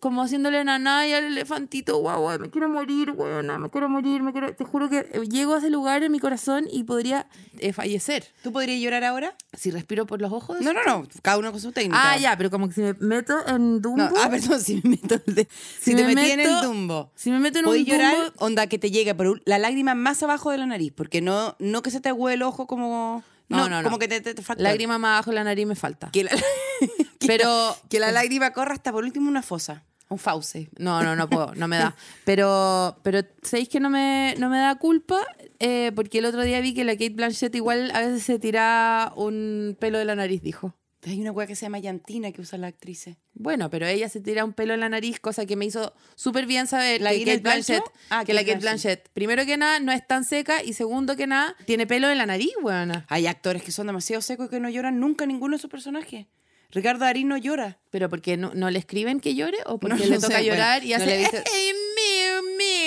[0.00, 4.22] como haciéndole naná y al elefantito, guau, guau, me quiero morir, weona, me quiero morir,
[4.22, 4.54] me quiero...
[4.54, 7.26] Te juro que llego a ese lugar en mi corazón y podría
[7.58, 8.26] eh, fallecer.
[8.42, 9.36] ¿Tú podrías llorar ahora?
[9.52, 10.60] Si respiro por los ojos.
[10.60, 11.06] No, no, no.
[11.22, 12.12] Cada uno con su técnica.
[12.12, 13.98] Ah, ya, pero como que si me meto en Dumbo...
[14.02, 16.48] No, ah, perdón, si me meto el de- si, Si te me metí en el
[16.50, 17.10] meto- dumbo.
[17.14, 18.32] Si me meto en un llorar, Dumbo...
[18.38, 21.82] onda que te llega por la lágrima más abajo de la nariz, porque no, no
[21.82, 23.22] que se te huele el ojo como.
[23.48, 23.84] No, No, no, no.
[23.84, 24.62] Como que te, te, te falta.
[24.62, 26.10] Lágrima más abajo de la nariz me falta.
[26.10, 26.30] Que la,
[27.18, 29.84] que Pero- la- que la lágrima corra hasta por último una fosa.
[30.10, 30.68] Un fauce.
[30.78, 31.96] No, no, no puedo, no me da.
[32.24, 35.18] Pero, pero ¿sabéis que no me, no me da culpa?
[35.58, 39.12] Eh, porque el otro día vi que la Kate Blanchett igual a veces se tira
[39.16, 40.74] un pelo de la nariz, dijo.
[41.06, 43.16] Hay una weá que se llama llantina que usan las actrices.
[43.34, 46.46] Bueno, pero ella se tira un pelo en la nariz, cosa que me hizo súper
[46.46, 47.82] bien saber ¿La que Kate Blanchett?
[48.10, 51.26] Ah, que la Kate Blanchett, primero que nada, no es tan seca y segundo que
[51.26, 53.04] nada, tiene pelo en la nariz, buena.
[53.08, 56.26] Hay actores que son demasiado secos y que no lloran nunca ninguno de sus personajes.
[56.70, 57.78] Ricardo Darín no llora.
[57.90, 60.44] ¿Pero porque no, no le escriben que llore o porque No, le no toca sé,
[60.44, 61.06] llorar bueno, y hace...
[61.06, 61.24] le he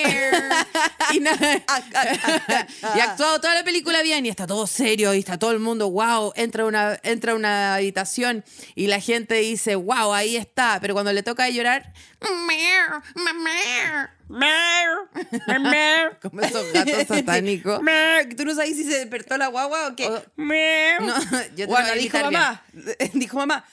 [1.14, 5.60] y, ha actuado toda la película bien y está todo serio y está todo el
[5.60, 8.44] mundo, wow, entra a una, entra una habitación
[8.76, 11.94] y la gente dice, wow, ahí está, pero cuando le toca llorar,
[16.22, 17.80] como esos gatos satánicos.
[18.38, 20.08] ¿Tú no sabes si se despertó la guagua o qué?
[20.08, 21.06] O- Miau.
[21.06, 21.16] No,
[21.56, 22.64] yo te Bueno, dijo mamá.
[23.14, 23.66] Dijo mamá.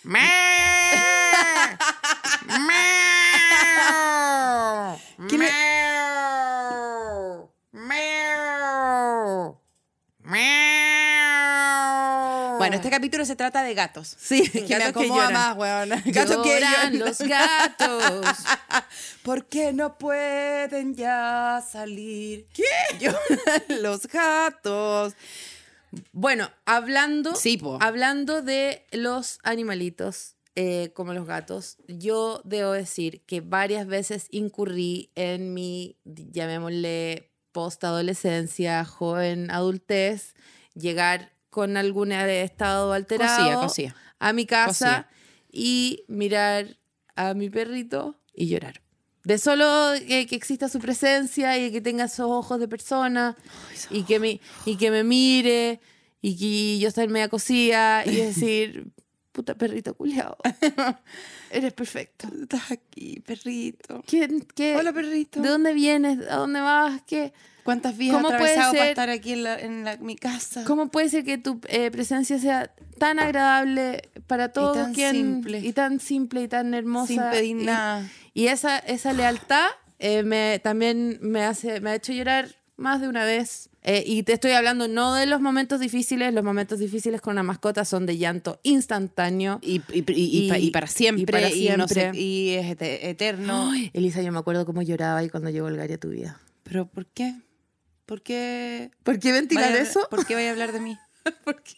[5.29, 5.51] ¿Qué le-
[12.59, 14.17] Bueno, este capítulo se trata de gatos.
[14.19, 15.33] Sí, que me gatos que acomoda lloran.
[15.33, 16.03] más, weón.
[16.07, 18.37] Gatos que Lloran los gatos.
[19.23, 22.47] ¿Por qué no pueden ya salir?
[22.55, 22.65] ¿Qué?
[22.99, 25.15] Lloran los gatos.
[26.13, 33.41] Bueno, hablando, Sí, hablando de los animalitos, eh, como los gatos, yo debo decir que
[33.41, 40.35] varias veces incurrí en mi, llamémosle, post-adolescencia, joven adultez,
[40.75, 43.97] llegar con algún estado alterado Cosía, cosía.
[44.19, 45.09] a mi casa Cosía.
[45.53, 46.79] y mirar
[47.15, 48.83] a mi perrito y llorar.
[49.23, 53.37] De solo que exista su presencia y que tenga esos ojos de persona
[53.89, 55.81] y que me, y que me mire
[56.21, 58.89] y que yo estar media cosida y decir,
[59.35, 60.37] puta perrito culiao,
[61.51, 62.29] eres perfecto.
[62.41, 64.03] Estás aquí, perrito.
[64.07, 65.41] ¿Quién, qué, Hola, perrito.
[65.43, 66.21] ¿De dónde vienes?
[66.31, 67.03] ¿A dónde vas?
[67.07, 67.33] ¿Qué?
[67.65, 70.63] ¿Cuántas ¿Cómo has atravesado para ser- estar aquí en, la- en la- mi casa?
[70.65, 75.59] ¿Cómo puede ser que tu eh, presencia sea tan agradable para todos tan quien- simple.
[75.61, 77.07] y tan simple y tan hermosa?
[77.09, 78.09] Sin pedir y- nada.
[78.35, 79.67] Y esa, esa lealtad
[79.99, 83.71] eh, me, también me, hace, me ha hecho llorar más de una vez.
[83.87, 87.43] Eh, y te estoy hablando no de los momentos difíciles, los momentos difíciles con una
[87.43, 89.59] mascota son de llanto instantáneo.
[89.63, 91.23] Y, y- y- y pa- y para siempre.
[91.23, 92.21] y para y no sé- siempre.
[92.21, 93.71] y es ete- eterno.
[93.71, 96.41] Ay, Elisa, yo me acuerdo cómo lloraba ahí cuando llegó el Gary a tu vida.
[96.63, 97.35] ¿Pero por qué?
[98.07, 98.91] ¿Por qué?
[99.03, 100.07] ¿Por qué ventilar vaya- eso?
[100.11, 100.97] ¿Por qué vaya a hablar de mí?
[101.45, 101.75] ¿Por qué?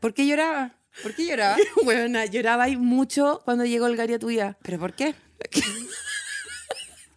[0.00, 0.74] ¿Por qué lloraba?
[1.04, 1.56] ¿Por qué lloraba?
[1.84, 4.58] Bueno, lloraba ahí mucho cuando llegó el Gary a tu vida.
[4.62, 5.14] ¿Pero por qué?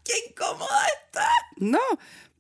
[0.04, 1.28] ¡Qué incómoda está!
[1.58, 1.80] No.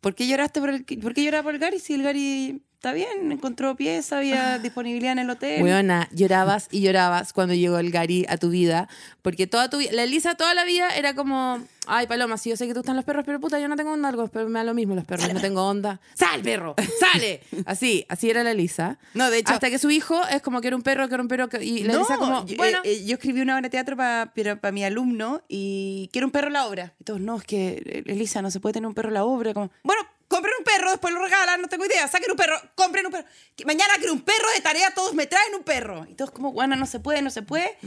[0.05, 1.79] ¿Por qué lloraste por el, por qué lloraba por el Gary?
[1.79, 5.63] Si el Gary está bien, encontró pieza, había disponibilidad en el hotel.
[5.63, 8.87] Weona, llorabas y llorabas cuando llegó el Gary a tu vida,
[9.23, 12.57] porque toda tu vida, la Elisa toda la vida era como, ay Paloma, sí, yo
[12.57, 14.63] sé que tú están los perros, pero puta, yo no tengo onda, pero me da
[14.65, 15.99] lo mismo los perros, no tengo onda.
[16.13, 16.75] ¡Sal, perro!
[16.99, 17.41] ¡Sale!
[17.65, 18.99] Así, así era la Elisa.
[19.15, 21.23] No, de hecho- Hasta que su hijo es como que era un perro, que era
[21.23, 23.69] un perro, y la no, Elisa como, bueno, eh, eh, yo escribí una obra de
[23.71, 24.31] teatro para
[24.71, 26.93] mi alumno y quiero un perro la obra.
[26.99, 29.55] Y todos, no, es que eh, Elisa, no se puede tener un perro la obra.
[29.55, 30.03] Como, bueno,
[30.35, 32.07] compren un perro, después lo regalan, no tengo idea.
[32.09, 33.25] Saquen un perro, compren un perro.
[33.65, 36.05] Mañana quiero un perro de tarea, todos me traen un perro.
[36.09, 37.77] Y todos como, bueno, no se puede, no se puede.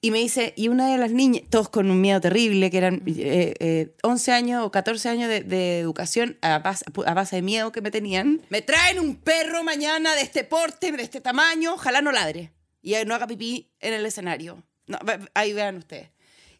[0.00, 3.02] Y me dice, y una de las niñas, todos con un miedo terrible, que eran
[3.06, 7.42] eh, eh, 11 años o 14 años de, de educación a base, a base de
[7.42, 8.40] miedo que me tenían.
[8.48, 12.52] Me traen un perro mañana de este porte, de este tamaño, ojalá no ladre.
[12.80, 14.64] Y no haga pipí en el escenario.
[14.86, 14.98] No,
[15.34, 16.08] ahí vean ustedes.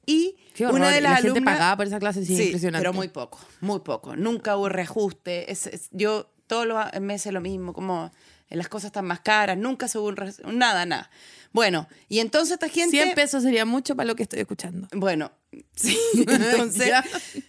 [0.07, 0.81] Y Qué horror.
[0.81, 1.55] una de y la las gente alumnas...
[1.55, 2.83] pagaba por esa clase, sí, Sí, impresionante.
[2.83, 4.17] pero muy poco, muy poco.
[4.17, 5.51] Nunca hubo reajuste.
[5.53, 8.11] Es- es- yo todos los meses lo mismo, como
[8.49, 11.11] las cosas están más caras, nunca se hubo un nada, nada.
[11.53, 12.91] Bueno, y entonces esta gente...
[12.97, 14.89] 100 pesos sería mucho para lo que estoy escuchando.
[14.93, 15.31] Bueno,
[15.77, 16.93] sí, entonces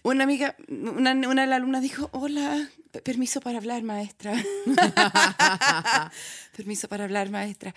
[0.04, 4.34] una amiga, una, una de las alumnas dijo, hola, pe- permiso para hablar, maestra.
[6.56, 7.74] permiso para hablar, maestra.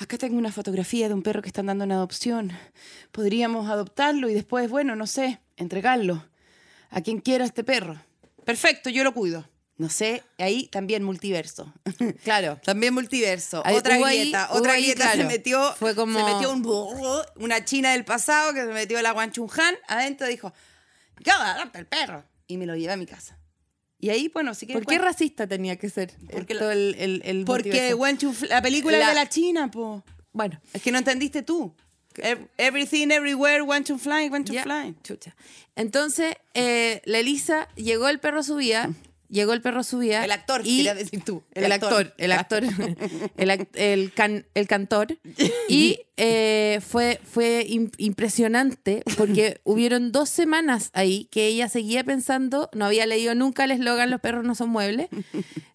[0.00, 2.52] Acá tengo una fotografía de un perro que están dando en adopción.
[3.10, 6.24] Podríamos adoptarlo y después, bueno, no sé, entregarlo
[6.90, 8.00] a quien quiera este perro.
[8.44, 9.48] Perfecto, yo lo cuido.
[9.76, 11.72] No sé, ahí también multiverso.
[12.24, 12.60] Claro.
[12.64, 13.62] También multiverso.
[13.64, 14.48] Ahí- otra ahí- grieta.
[14.50, 15.28] hubo otra ahí, grieta se claro.
[15.28, 15.72] metió.
[15.74, 19.74] Fue como- Se metió un burro, una china del pasado que se metió la guanchunjan
[19.88, 20.52] adentro y dijo:
[21.20, 22.24] Yo adopto el perro.
[22.46, 23.36] Y me lo llevé a mi casa.
[24.00, 24.74] Y ahí, bueno, sí que.
[24.74, 27.94] ¿Por qué racista tenía que ser Porque todo el, el, el Porque
[28.48, 30.04] la película La- es de la China, po.
[30.32, 31.74] Bueno, Es que no entendiste tú.
[32.16, 34.92] Ev- Everything, everywhere, Guanchunfly, Guanchunfly.
[34.92, 35.36] ya, chucha.
[35.76, 38.90] Entonces, eh, la Elisa, llegó el perro a su vida,
[39.28, 40.24] llegó el perro a su vida.
[40.24, 41.42] El actor, y decir tú.
[41.52, 42.62] El, actor, el actor,
[43.36, 45.18] el, act- el, can- el cantor.
[45.68, 52.70] Y eh, fue, fue im- impresionante porque hubieron dos semanas ahí que ella seguía pensando,
[52.72, 55.08] no había leído nunca el eslogan Los perros no son muebles.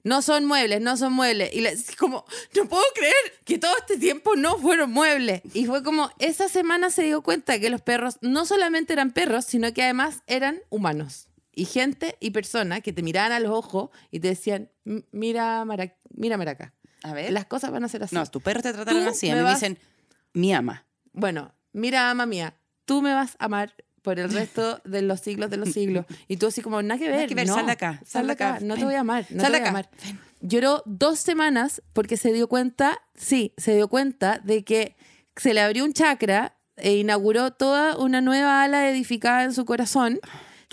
[0.03, 1.53] No son muebles, no son muebles.
[1.53, 3.13] Y le, como, no puedo creer
[3.45, 5.41] que todo este tiempo no fueron muebles.
[5.53, 9.45] Y fue como, esa semana se dio cuenta que los perros no solamente eran perros,
[9.45, 11.27] sino que además eran humanos.
[11.55, 15.63] Y gente y personas que te miraban a los ojos y te decían, "M- mira,
[15.65, 16.73] Mara, mira Maraca.
[17.03, 17.31] A ver.
[17.31, 18.15] Las cosas van a ser así.
[18.15, 19.27] No, tus perros te trataron así.
[19.29, 19.77] A me mí me vas- dicen,
[20.33, 20.85] mi ama.
[21.11, 25.49] Bueno, mira, ama mía, tú me vas a amar por el resto de los siglos
[25.49, 26.05] de los siglos.
[26.27, 27.15] Y tú así como, nada que ver.
[27.15, 29.25] Nada que ver, no, sal de acá, Sal de acá, no te voy a amar.
[29.29, 29.89] No Sal te voy a amar.
[30.41, 34.95] Lloró dos semanas porque se dio cuenta, sí, se dio cuenta de que
[35.37, 40.19] se le abrió un chakra e inauguró toda una nueva ala edificada en su corazón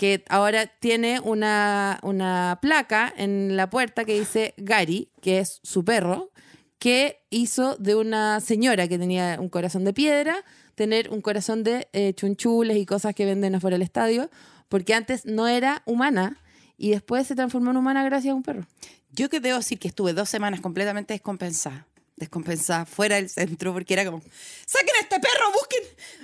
[0.01, 5.85] que ahora tiene una, una placa en la puerta que dice Gary, que es su
[5.85, 6.31] perro,
[6.79, 11.87] que hizo de una señora que tenía un corazón de piedra tener un corazón de
[11.93, 14.31] eh, chunchules y cosas que venden afuera del estadio,
[14.69, 16.41] porque antes no era humana
[16.77, 18.65] y después se transformó en humana gracias a un perro.
[19.11, 21.85] Yo que debo decir que estuve dos semanas completamente descompensada.
[22.15, 24.19] Descompensada, fuera del centro, porque era como,
[24.65, 25.83] saquen a este perro, busquen,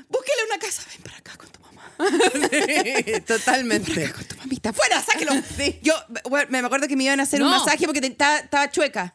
[0.10, 1.57] búsquenle una casa, ven para acá con
[3.28, 4.06] Totalmente.
[4.06, 5.34] Acá con tu mamita, fuera, sáquelo.
[5.82, 5.94] Yo
[6.30, 9.14] bueno, me acuerdo que me iban a hacer un masaje porque estaba chueca.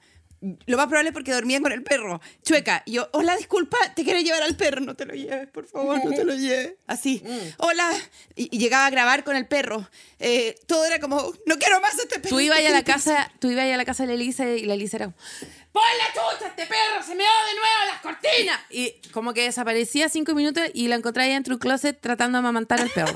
[0.67, 2.21] Lo más probable es porque dormían con el perro.
[2.43, 2.83] Chueca.
[2.85, 4.81] Y yo, hola, disculpa, te quiero llevar al perro.
[4.81, 6.75] No te lo lleves, por favor, no te lo lleves.
[6.87, 7.23] Así.
[7.59, 7.91] Hola.
[8.35, 9.89] Y, y llegaba a grabar con el perro.
[10.19, 12.31] Eh, todo era como, no quiero más este perro.
[12.37, 13.15] Tú ibas ¿Qué a la pasa?
[13.15, 15.09] casa, tú ibas a la casa de la Elisa y la Elisa era
[15.73, 17.03] ¡Pon la chucha, este perro!
[17.03, 18.61] ¡Se me va de nuevo las cortinas!
[18.69, 22.37] Y como que desaparecía cinco minutos y la encontraba ahí dentro de un closet tratando
[22.37, 23.15] de amamantar al perro.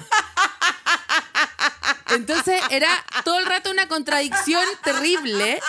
[2.15, 2.89] Entonces era
[3.25, 5.61] todo el rato una contradicción terrible.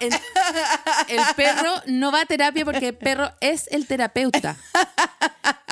[0.00, 4.56] El perro no va a terapia porque el perro es el terapeuta.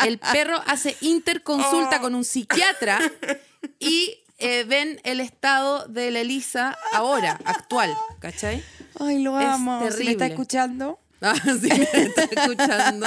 [0.05, 2.99] El perro hace interconsulta con un psiquiatra
[3.79, 7.97] y eh, ven el estado de la Elisa ahora, actual.
[8.19, 8.63] ¿Cachai?
[9.01, 9.79] Ay, lo Es amo.
[9.79, 10.11] Si me terrible.
[10.13, 10.99] está escuchando.
[11.23, 13.07] Ah, sí, me está escuchando.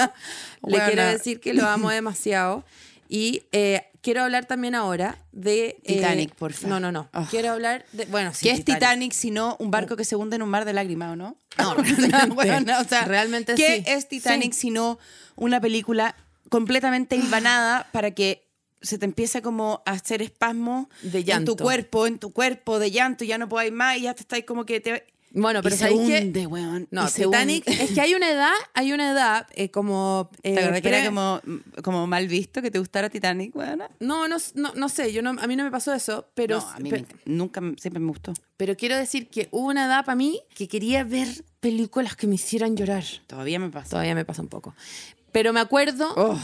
[0.65, 2.63] Le quiero decir que lo amo demasiado.
[3.11, 5.69] Y eh, quiero hablar también ahora de...
[5.83, 6.69] eh, Titanic, por favor.
[6.69, 7.09] No, no, no.
[7.13, 7.25] Oh.
[7.29, 8.05] Quiero hablar de...
[8.05, 10.73] Bueno, sí, ¿Qué es Titanic sino un barco que se hunde en un mar de
[10.73, 11.35] lágrimas, o no?
[11.57, 12.27] No, realmente.
[12.35, 13.83] Bueno, o sea, Realmente ¿Qué sí.
[13.87, 14.59] es Titanic Sí.
[14.61, 14.99] sino
[15.35, 16.15] una película
[16.49, 18.47] completamente hilvanada para que
[18.81, 21.55] se te empiece como a hacer espasmo De en llanto.
[21.55, 24.45] tu cuerpo, en tu cuerpo, de llanto, ya no podáis más y ya te estáis
[24.45, 25.03] como que te...
[25.31, 25.99] Bueno, pero ¿sabéis
[26.47, 26.87] weón.
[26.91, 27.83] No, Titanic, hunde.
[27.83, 30.29] es que hay una edad, hay una edad eh, como...
[30.43, 31.41] eh, ¿Te acuerdas que pre- era como,
[31.83, 33.83] como mal visto que te gustara Titanic, weón?
[33.99, 36.67] No, no, no, no sé, yo no, a mí no me pasó eso, pero, no,
[36.69, 38.33] a mí pe- me- nunca, siempre me gustó.
[38.57, 41.27] pero quiero decir que hubo una edad para mí que quería ver
[41.59, 43.03] películas que me hicieran llorar.
[43.27, 43.91] Todavía me pasa.
[43.91, 44.73] Todavía me pasa un poco.
[45.31, 46.39] Pero me acuerdo, Oh,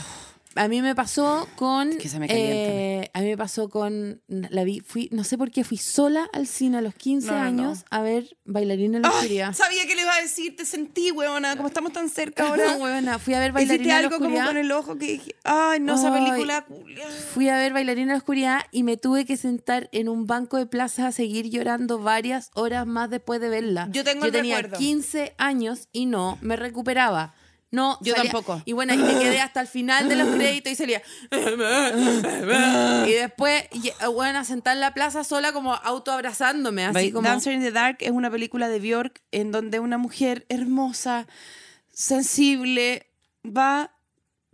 [0.56, 1.90] a mí me pasó con...
[1.90, 4.20] Es que se me eh, a mí me pasó con...
[4.26, 7.32] La vi, fui, no sé por qué, fui sola al cine a los 15 No,
[7.32, 7.46] no, no.
[7.46, 9.52] años a ver Bailarina en la oscuridad.
[9.54, 12.72] sabía que le iba a decir, te sentí, weona, como estamos tan cerca ahora.
[12.76, 14.46] No, huevona, fui a ver Hiciste Bailarina en la algo como oscuridad.
[14.46, 16.24] con el ojo que dije, ay, no, esa Ay.
[16.24, 17.04] película culia.
[17.32, 20.56] Fui a ver Bailarina en la Oscuridad y me tuve que sentar en un banco
[20.56, 23.88] de plaza a seguir llorando varias horas más después de verla.
[23.92, 24.78] Yo tengo Yo el tenía recuerdo.
[24.78, 27.34] 15 años y no me recuperaba.
[27.72, 28.62] No, Yo salía- tampoco.
[28.64, 31.02] Y bueno, y me quedé hasta el final de los créditos y salía.
[33.06, 37.28] y después, eh, bueno, sentar en la plaza sola como autoabrazándome, así By- como.
[37.28, 41.26] Dancer in the Dark es una película de Björk en donde una mujer hermosa,
[41.92, 43.10] sensible,
[43.44, 43.92] va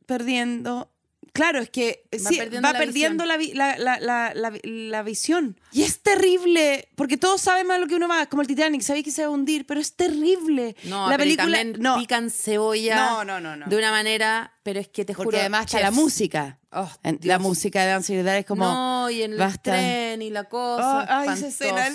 [0.06, 0.91] perdiendo
[1.32, 5.58] Claro, es que Va sí, perdiendo va la perdiendo la, vi- la, visión.
[5.72, 9.04] Y es terrible, porque todos sabemos a lo que uno va, como el Titanic, sabéis
[9.06, 10.76] que se va a hundir, pero es terrible.
[10.84, 14.88] No, la pero película también no, pican cebolla No, no, de una manera, pero es
[14.88, 15.38] que te porque juro.
[15.38, 15.96] además está la chefs.
[15.96, 16.58] música.
[16.70, 16.90] Oh,
[17.22, 19.72] la música de y es como no, y en el basta.
[19.72, 21.00] tren y la cosa.
[21.00, 21.88] Oh, ay, esa escena.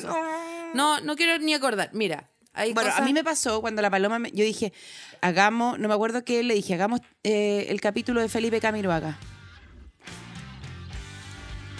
[0.74, 1.92] No, no quiero ni acordar.
[1.94, 4.74] Mira, hay Bueno, cosas- a mí me pasó cuando la paloma, me- yo dije,
[5.22, 9.18] hagamos, no me acuerdo qué le dije, hagamos eh, el capítulo de Felipe Camiroaga.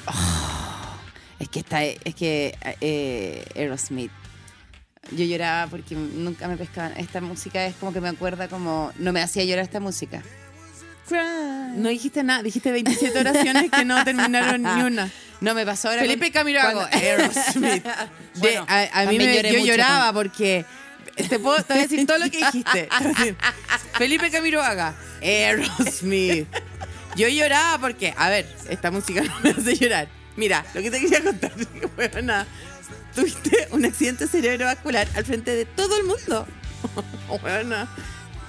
[0.06, 0.98] Oh,
[1.40, 4.12] es que está, es que eh, Aerosmith.
[5.12, 6.94] Yo lloraba porque nunca me pescaban.
[6.98, 10.22] Esta música es como que me acuerda como, no me hacía llorar esta música.
[11.76, 15.10] No dijiste nada, dijiste 27 oraciones que no terminaron ni una.
[15.42, 16.02] No me pasó ahora.
[16.02, 17.84] Felipe Camiroago, Aerosmith.
[17.84, 17.92] De-
[18.36, 20.66] Bueno, a, a mí me, yo mucho lloraba porque
[21.30, 22.90] te puedo te voy a decir todo lo que dijiste.
[23.98, 26.48] Felipe Camiroaga, Aerosmith.
[27.16, 30.08] Yo lloraba porque, a ver, esta música no me hace llorar.
[30.36, 31.52] Mira, lo que te quería contar,
[31.98, 32.46] weona,
[33.16, 36.48] tuviste un accidente cerebrovascular al frente de todo el mundo.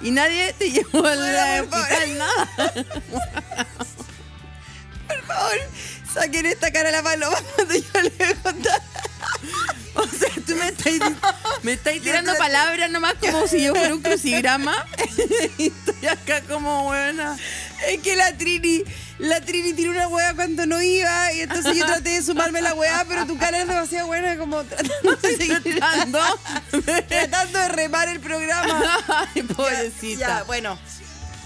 [0.01, 2.49] Y nadie te llevó al hospital, nada.
[5.07, 5.57] Por favor,
[6.13, 8.81] saquen esta cara a la paloma cuando yo le voy a contar.
[9.95, 10.99] O sea, tú me estáis,
[11.63, 14.85] me estáis tirando palabras nomás como si yo fuera un crucigrama.
[15.57, 17.37] y estoy acá como buena.
[17.87, 18.83] Es que la Trini,
[19.17, 22.73] la Trini tiene una hueá cuando no iba y entonces yo traté de sumarme la
[22.75, 26.19] hueá, pero tu cara es demasiado buena como tratando de seguir Tratando.
[27.07, 28.99] tratando de remar el programa.
[29.33, 30.27] Ay, pobrecita.
[30.27, 30.77] Ya, bueno.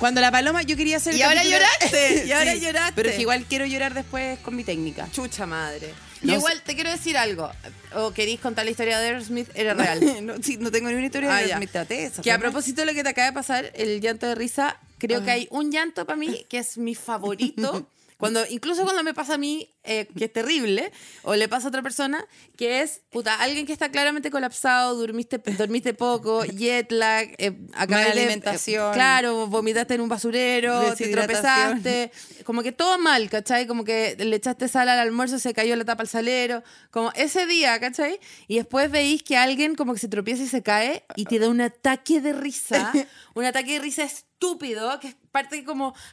[0.04, 2.92] Cuando la paloma yo quería hacer el Y ahora lloraste, y ahora lloraste.
[2.94, 5.08] Pero es que igual quiero llorar después con mi técnica.
[5.10, 5.94] Chucha madre.
[6.24, 7.50] No igual te quiero decir algo.
[7.96, 9.48] ¿O queréis contar la historia de Aerosmith?
[9.56, 10.02] Era real.
[10.26, 11.58] no, sí, no tengo ninguna historia Ah, de ya.
[11.58, 12.22] mi esa.
[12.22, 15.24] Que a propósito de lo que te acaba de pasar, el llanto de risa, creo
[15.24, 17.89] que hay un llanto para mí que es mi favorito.
[18.24, 21.70] Cuando, incluso cuando me pasa a mí, eh, que es terrible, o le pasa a
[21.70, 27.36] otra persona, que es, puta, alguien que está claramente colapsado, dormiste, dormiste poco, jet lag,
[27.38, 28.92] eh, Mala de- alimentación.
[28.92, 32.12] eh, claro, vomitaste en un basurero, te tropezaste,
[32.46, 33.68] como que todo mal, ¿cachai?
[33.68, 37.46] Como que le echaste sal al almuerzo, se cayó la tapa al salero, como ese
[37.46, 38.22] día, ¿cachai?
[38.48, 41.50] Y después veis que alguien como que se tropieza y se cae y te da
[41.50, 42.94] un ataque de risa,
[43.34, 45.94] un ataque de risa estúpido, que es parte como...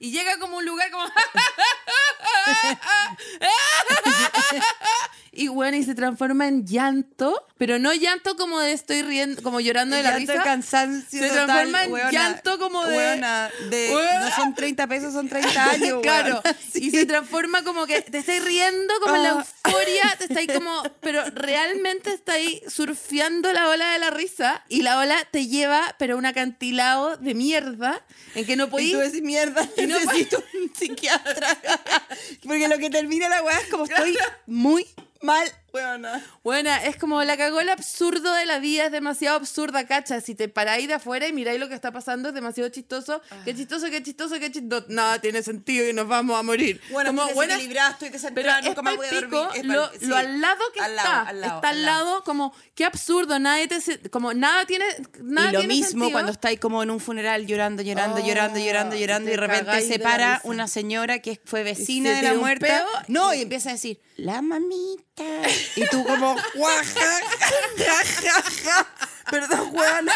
[0.00, 1.04] y llega como un lugar como...
[5.32, 9.60] y bueno, y se transforma en llanto, pero no llanto como de estoy riendo, como
[9.60, 10.42] llorando de la Llanto risa.
[10.44, 12.10] cansancio Se total, transforma en weona.
[12.10, 14.20] llanto como de- Weona, de- Weona.
[14.20, 16.00] no son 30 pesos, son 30 años.
[16.02, 16.42] claro.
[16.74, 19.44] Y se transforma como que te estáis riendo como en la Ah.
[19.66, 24.98] euforia, te estáis como, pero realmente estáis surfeando la ola de la risa y la
[24.98, 28.02] ola te lleva, pero a un acantilado de mierda
[28.34, 28.92] en que no Y podís.
[28.92, 31.58] tú decís, mierda, Y no necesito un psiquiatra.
[32.46, 34.86] Porque lo que termina la weá es como estoy muy
[35.22, 36.24] mal, weona.
[36.42, 40.20] Bueno, es como la cagó el absurdo de la vida, es demasiado absurda, cacha.
[40.20, 43.20] Si te paráis de afuera y miráis lo que está pasando, es demasiado chistoso.
[43.30, 43.36] Ah.
[43.44, 44.86] Qué chistoso, qué chistoso, qué chistoso.
[44.88, 46.80] Nada tiene sentido y nos vamos a morir.
[46.90, 48.08] Bueno, como, buena- estoy
[48.60, 49.38] es nunca más voy a dormir.
[49.56, 50.06] Es lo, pal- sí.
[50.06, 51.02] lo al lado que Al está.
[51.04, 52.04] lado, al lado, está al lado.
[52.10, 52.24] lado.
[52.24, 54.10] como, qué absurdo, nadie te...
[54.10, 54.84] Como, nada tiene...
[55.20, 56.10] Nada y lo tiene mismo sentido.
[56.12, 59.36] cuando estáis como en un funeral llorando, llorando, Oh, llorando, llorando, y llorando y de
[59.36, 62.86] repente se para una señora que fue vecina se de la muerta.
[63.08, 65.22] No, y empieza a decir, la mamita.
[65.76, 66.84] Y tú como, guaja,
[67.78, 67.94] ja,
[68.24, 68.86] ja, ja.
[69.30, 70.12] Perdón, Juana.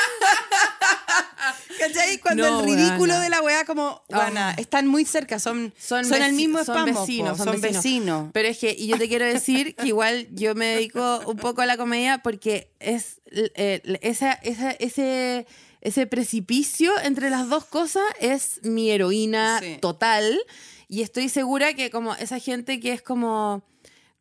[1.78, 2.18] ¿Cachai?
[2.18, 4.54] Cuando No, el ridículo de la weá como, Juana, Ah.
[4.60, 8.30] están muy cerca, son, son, Son, el veci- mismo son vecinos, son, vecinos.
[8.32, 11.62] Pero es que, y yo te quiero decir que igual yo me dedico un poco
[11.62, 15.46] a la comedia porque es eh, esa, esa- ese,
[15.80, 19.78] ese precipicio entre las dos cosas es mi heroína Sí.
[19.80, 20.40] total.
[20.88, 23.62] Y estoy segura que como esa gente que es como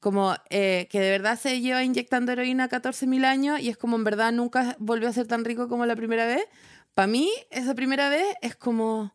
[0.01, 4.03] como eh, que de verdad se lleva inyectando heroína 14.000 años y es como en
[4.03, 6.43] verdad nunca volvió a ser tan rico como la primera vez.
[6.93, 9.13] Para mí, esa primera vez es como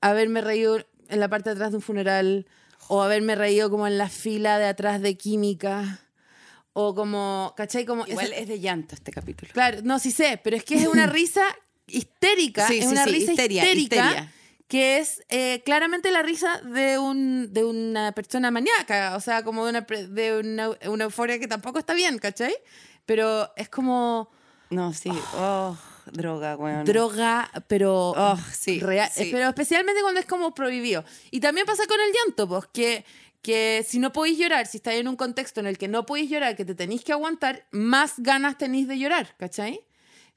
[0.00, 2.46] haberme reído en la parte de atrás de un funeral
[2.88, 6.00] o haberme reído como en la fila de atrás de química
[6.72, 7.84] o como, ¿cachai?
[7.84, 9.52] Como Igual esa- es de llanto este capítulo.
[9.52, 11.42] Claro, no, sí sé, pero es que es una risa
[11.88, 14.32] histérica, Sí, es sí, una sí, risa histeria, histérica histeria.
[14.70, 19.66] Que es eh, claramente la risa de, un, de una persona maníaca, o sea, como
[19.66, 22.54] de una, de una, una euforia que tampoco está bien, ¿cachai?
[23.04, 24.30] Pero es como
[24.70, 25.10] No, sí.
[25.34, 25.76] Oh,
[26.12, 26.84] droga, weón.
[26.84, 29.28] droga, pero Oh, sí, real- sí.
[29.32, 31.04] pero especialmente cuando es como prohibido.
[31.32, 33.04] Y también pasa con el llanto, pues, que,
[33.42, 36.30] que si no podéis llorar, si estáis en un contexto en el que no podéis
[36.30, 39.80] llorar, que te tenéis que aguantar, más ganas tenéis de llorar, ¿cachai?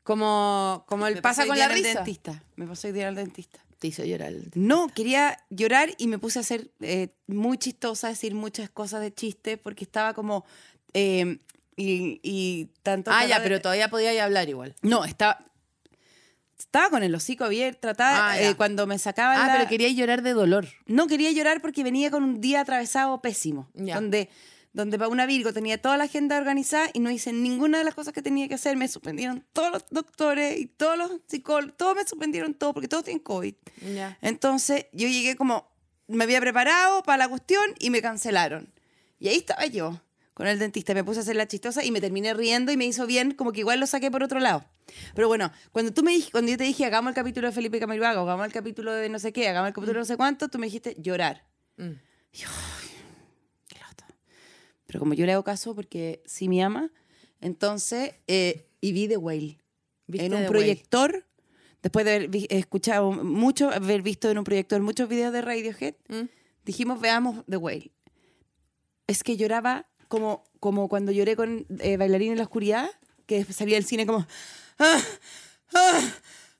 [0.01, 1.93] Como, como el Me pasa con la risa.
[1.99, 2.41] dentista.
[2.55, 3.59] Me pasó hoy día al dentista.
[3.83, 4.31] Te hizo llorar.
[4.55, 9.01] No, quería llorar y me puse a ser eh, muy chistosa, a decir muchas cosas
[9.01, 10.45] de chiste, porque estaba como.
[10.93, 11.39] eh,
[11.75, 13.11] y, y tanto.
[13.13, 14.73] Ah, ya, de- pero todavía podía hablar igual.
[14.83, 15.45] No, estaba.
[16.57, 18.31] Estaba con el hocico abierto, trataba.
[18.31, 18.49] Ah, ya.
[18.51, 19.37] eh, cuando me sacaban.
[19.37, 20.65] Ah, la- pero quería llorar de dolor.
[20.85, 23.69] No quería llorar porque venía con un día atravesado pésimo.
[23.73, 23.95] Ya.
[23.95, 24.29] Donde,
[24.73, 27.93] donde para una Virgo tenía toda la agenda organizada y no hice ninguna de las
[27.93, 28.75] cosas que tenía que hacer.
[28.75, 31.77] Me suspendieron todos los doctores y todos los psicólogos.
[31.77, 33.53] Todos me suspendieron todo porque todos tienen COVID.
[33.95, 34.17] Ya.
[34.21, 35.71] Entonces yo llegué como,
[36.07, 38.73] me había preparado para la cuestión y me cancelaron.
[39.19, 40.01] Y ahí estaba yo,
[40.33, 40.95] con el dentista.
[40.95, 43.51] Me puse a hacer la chistosa y me terminé riendo y me hizo bien, como
[43.51, 44.65] que igual lo saqué por otro lado.
[45.13, 47.79] Pero bueno, cuando tú me dijiste, cuando yo te dije, hagamos el capítulo de Felipe
[47.79, 50.17] Camiroaga, o hagamos el capítulo de no sé qué, hagamos el capítulo de no sé
[50.17, 51.45] cuánto, tú me dijiste llorar.
[51.77, 51.91] Mm.
[54.93, 56.91] Pero como yo le hago caso porque sí me ama,
[57.41, 59.57] entonces, eh, y vi The Whale
[60.05, 61.25] ¿Viste en un The proyector,
[61.81, 66.23] después de haber escuchado mucho, haber visto en un proyector muchos videos de Radiohead, Whale?
[66.25, 66.29] Mm.
[66.63, 67.91] dijimos, veamos The Whale.
[69.07, 72.87] Es que lloraba como, como cuando lloré con eh, Bailarín en la Oscuridad,
[73.25, 74.27] que salía del cine como...
[74.77, 75.01] "Ah,
[75.73, 76.13] ah,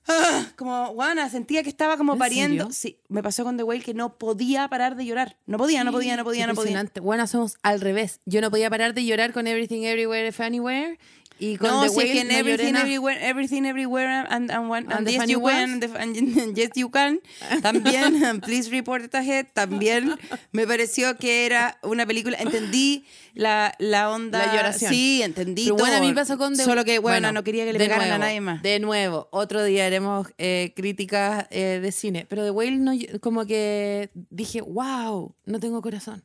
[0.08, 2.64] ah", como, guana, sentía que estaba como ¿En pariendo.
[2.70, 2.72] serio?
[2.72, 5.36] Sí, me pasó con The Whale que no podía parar de llorar.
[5.46, 6.84] No podía, no podía, no podía, no podía.
[7.02, 8.20] Bueno, somos al revés.
[8.24, 10.98] Yo no podía parar de llorar con Everything Everywhere Anywhere
[11.38, 12.74] y con no, The si es que en Everything.
[12.76, 16.14] Everywhere, Everything Everywhere and, and, one- And and Yes You Can, and
[16.56, 17.20] Yes You Can,
[17.62, 20.14] también Please Report It Ahead, también
[20.52, 23.04] me pareció que era una película, entendí
[23.34, 24.38] la, la onda.
[24.46, 24.92] La lloración.
[24.92, 25.86] Sí, entendí Pero todo.
[25.86, 28.02] bueno, a mí pasó con The Solo que, bueno, Bueno, no quería que le pegaran
[28.04, 28.62] a nuevo, nadie más.
[28.62, 32.26] De nuevo, otro día haremos eh, críticas eh, de cine.
[32.28, 36.22] Pero The Whale, no, como que dije, wow, no tengo corazón.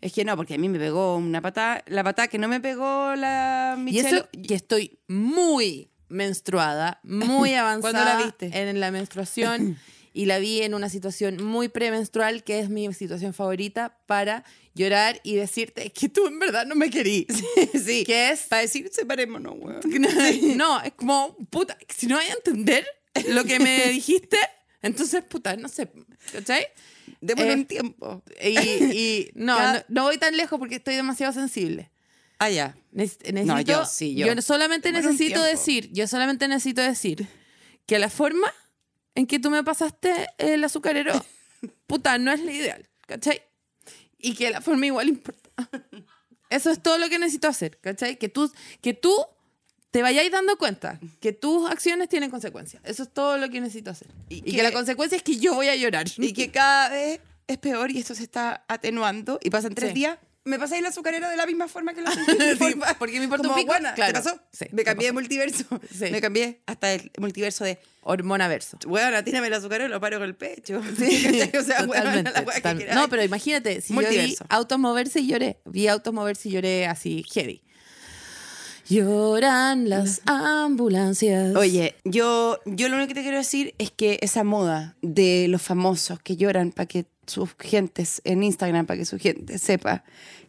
[0.00, 2.60] Es que no, porque a mí me pegó una patada, la patada que no me
[2.60, 4.08] pegó la Y Michelle.
[4.18, 8.50] eso que estoy muy menstruada, muy avanzada ¿Cuándo la viste?
[8.58, 9.78] en la menstruación
[10.14, 14.44] y la vi en una situación muy premenstrual, que es mi situación favorita para
[14.74, 17.26] llorar y decirte que tú en verdad no me querís.
[17.84, 19.80] sí, Que es para decir separémonos, weón.
[20.56, 22.86] No, es como, puta, si no hay a entender
[23.30, 24.38] lo que me dijiste,
[24.80, 25.90] entonces, puta, no sé,
[26.32, 26.66] ¿cachai?
[27.20, 28.22] Démonos Eh, un tiempo.
[28.42, 31.90] Y, y no, Cada- no, no voy tan lejos porque estoy demasiado sensible.
[32.38, 32.76] Ah, ya.
[32.92, 34.26] Neces- necesito, yo sí, yo.
[34.42, 37.26] solamente Démonos un necesito decir, yo solamente necesito decir
[37.86, 38.52] que la forma
[39.14, 41.12] en que tú me pasaste el azucarero,
[41.88, 43.42] puta, no es la ideal, ¿cachai?
[44.18, 45.50] Y que la forma igual importa.
[46.50, 48.16] Eso es todo lo que necesito hacer, ¿cachai?
[48.18, 48.50] Que tú,
[48.80, 49.14] que tú
[49.90, 52.82] te vayáis dando cuenta que tus acciones tienen consecuencias.
[52.84, 54.08] Eso es todo lo que necesito hacer.
[54.28, 56.06] Y Y, que- que, la consecuencia es que yo voy a llorar.
[56.18, 59.94] y que cada vez es peor y esto se está atenuando y pasan tres Sí.
[59.94, 60.18] días.
[60.44, 62.10] Me pasáis la azucarera de la misma forma que la
[62.58, 63.66] Sí, porque me importa un pico.
[63.66, 64.14] "Guana, Claro.
[64.14, 64.40] ¿Te pasó?
[64.50, 65.64] Sí, me cambié de multiverso.
[66.00, 68.78] Me cambié hasta el multiverso de, Hormona verso.
[68.86, 70.80] bueno, tírame el azucarero y lo paro con el pecho.
[71.58, 72.86] O sea, Totalmente, la que.
[72.94, 74.46] No, pero imagínate, si yo vi Multiverso.
[74.48, 75.58] autos moverse y lloré.
[75.66, 77.62] Vi autos moverse y lloré así, heavy.
[78.88, 81.54] Lloran las ambulancias.
[81.56, 85.60] Oye, yo, yo lo único que te quiero decir es que esa moda de los
[85.60, 90.04] famosos que lloran para que sus gentes en Instagram, para que su gente sepa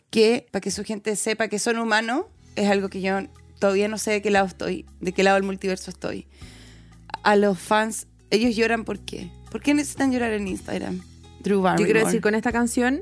[0.09, 2.25] que, para que su gente sepa que son humanos,
[2.55, 3.19] es algo que yo
[3.59, 6.25] todavía no sé de qué lado estoy, de qué lado del multiverso estoy.
[7.23, 9.29] A los fans, ellos lloran ¿por qué?
[9.51, 11.01] ¿Por qué necesitan llorar en Instagram?
[11.41, 11.91] Drew Yo Barrymore.
[11.91, 13.01] quiero decir con esta canción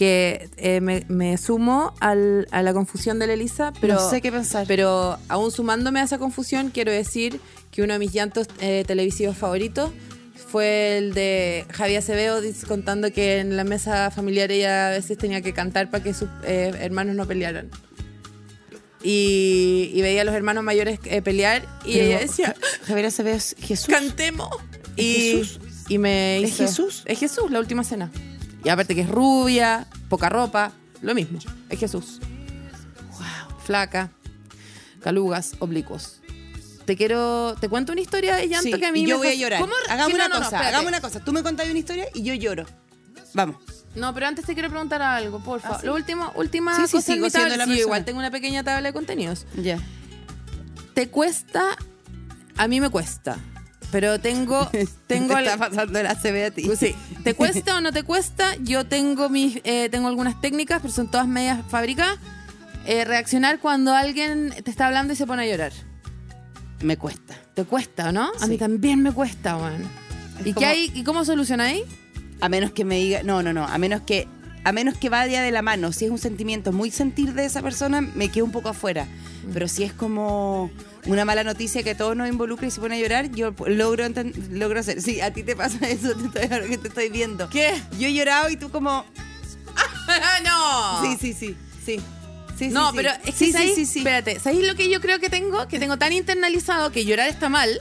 [0.00, 4.22] que eh, me, me sumo al- a la confusión de la Elisa, pero, no sé
[4.22, 4.64] qué pensar.
[4.66, 7.38] pero aún sumándome a esa confusión, quiero decir
[7.70, 9.90] que uno de mis llantos eh, televisivos favoritos
[10.50, 15.42] fue el de Javier Acevedo contando que en la mesa familiar ella a veces tenía
[15.42, 17.68] que cantar para que sus eh, hermanos no pelearan.
[19.02, 22.54] Y, y veía a los hermanos mayores eh, pelear y Pero ella decía,
[22.86, 23.94] Javier Acevedo es Jesús.
[23.94, 24.48] cantemos.
[24.96, 25.60] ¿Es Y, Jesús?
[25.88, 27.02] y me ¿Es hizo- Jesús?
[27.04, 28.10] Es Jesús, la última cena.
[28.64, 31.38] Y aparte que es rubia, poca ropa, lo mismo.
[31.68, 32.20] Es Jesús.
[33.12, 33.58] Wow.
[33.64, 34.10] Flaca,
[35.02, 36.20] calugas, oblicuos.
[36.84, 37.54] Te quiero.
[37.60, 39.34] Te cuento una historia de llanto Sí, que a mí y yo me voy a
[39.34, 39.60] llorar.
[39.60, 39.72] ¿Cómo?
[39.88, 40.68] Hagamos Sí, no, una no, no, cosa, espérate.
[40.68, 41.20] hagamos una cosa.
[41.20, 42.66] Tú me contás una historia y yo lloro.
[43.34, 43.56] Vamos.
[43.94, 45.76] No, pero antes te quiero preguntar algo, por favor.
[45.76, 45.86] ¿Ah, sí?
[45.86, 48.92] Lo último, última Sí, sí, cosa sigo siendo la igual tengo una pequeña tabla de
[48.92, 49.46] contenidos.
[49.56, 49.78] Ya.
[50.94, 51.76] ¿Te cuesta?
[52.56, 53.38] A mí me cuesta.
[53.92, 54.70] Pero tengo.
[55.06, 56.70] tengo te está pasando la CB a ti.
[56.76, 58.56] Sí, ¿te cuesta o no te cuesta?
[58.62, 62.18] Yo tengo mis, eh, tengo algunas técnicas, pero son todas medias fabricadas.
[62.86, 65.72] Eh, reaccionar cuando alguien te está hablando y se pone a llorar.
[66.82, 67.34] Me cuesta.
[67.54, 68.30] ¿Te cuesta o no?
[68.40, 69.58] A mí también me cuesta.
[70.40, 70.92] Es ¿Y como- qué hay?
[70.94, 71.82] ¿Y cómo solucionáis?
[72.40, 73.22] A menos que me diga.
[73.22, 73.66] No, no, no.
[73.66, 74.26] A menos que
[74.64, 77.62] a menos que vaya de la mano, si es un sentimiento muy sentir de esa
[77.62, 79.06] persona, me quedo un poco afuera.
[79.52, 80.70] Pero si es como
[81.06, 84.04] una mala noticia que todos nos involucra y se pone a llorar, yo logro,
[84.50, 85.00] logro hacer.
[85.00, 87.48] Sí, a ti te pasa eso, te estoy, ahora que te estoy viendo.
[87.48, 87.72] ¿Qué?
[87.98, 89.04] Yo he llorado y tú como...
[90.44, 91.02] no.
[91.02, 92.00] Sí, sí, sí, sí.
[92.58, 92.96] Sí, no, sí.
[92.96, 93.74] pero es que sí, sí, ¿sabéis?
[93.74, 93.98] sí, sí.
[94.00, 95.66] Espérate, ¿sabéis lo que yo creo que tengo?
[95.66, 97.80] Que tengo tan internalizado que llorar está mal,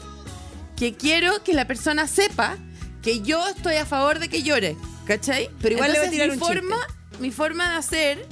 [0.77, 2.55] que quiero que la persona sepa
[3.01, 4.77] que yo estoy a favor de que llore.
[5.09, 5.49] ¿Cachai?
[5.59, 6.87] Pero igual le voy a Entonces, tirar mi un forma,
[7.19, 8.25] mi forma de hacer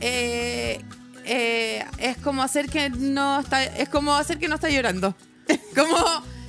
[0.00, 0.80] eh,
[1.24, 5.16] eh, es como hacer que no está, es como hacer que no está llorando.
[5.74, 5.96] Como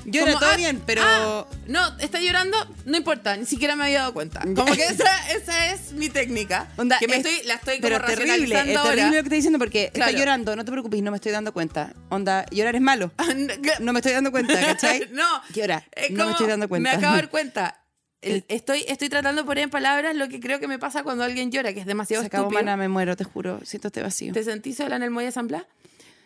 [0.06, 2.56] Llora como, todo ah, bien, pero- ah, no, está llorando,
[2.86, 4.40] no importa, ni siquiera me había dado cuenta.
[4.42, 6.70] Como que esa, esa es mi técnica.
[6.78, 8.92] Onda, que me es- estoy, la estoy como pero terrible, es racionalizando ahora.
[8.96, 10.10] terrible lo que estoy diciendo porque Claro.
[10.12, 11.94] está llorando, no te preocupes, no me estoy dando cuenta.
[12.10, 13.12] Onda, llorar es malo.
[13.80, 15.10] No me estoy dando cuenta, ¿cachai?
[15.12, 16.90] no, Llora, no me estoy dando cuenta.
[16.92, 17.82] Me acabo de dar cuenta.
[18.22, 21.24] El- estoy, estoy tratando de poner en palabras lo que creo que me pasa cuando
[21.24, 22.64] alguien llora, que es demasiado Se acabó, estúpido.
[22.64, 23.60] mana, me muero, te juro.
[23.64, 24.34] Siento este vacío.
[24.34, 25.64] ¿Te sentís sola en el muelle de San Blas?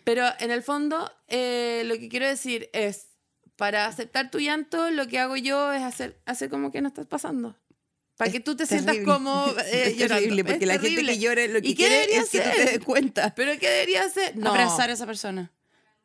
[0.04, 3.08] Pero en el fondo, eh, lo que quiero decir es,
[3.56, 7.06] para aceptar tu llanto, lo que hago yo es hacer, hacer como que no estás
[7.08, 7.56] pasando.
[8.18, 9.14] Para Es que tú te sientas terrible.
[9.14, 10.16] como eh, es llorando.
[10.24, 10.96] terrible, porque Es la terrible.
[11.02, 12.66] gente que llore lo que ¿Y qué quiere debería es que tú hacer?
[12.66, 13.36] te des cuenta.
[13.36, 14.36] ¿Pero qué debería hacer?
[14.38, 15.52] No, Abrazar a esa persona.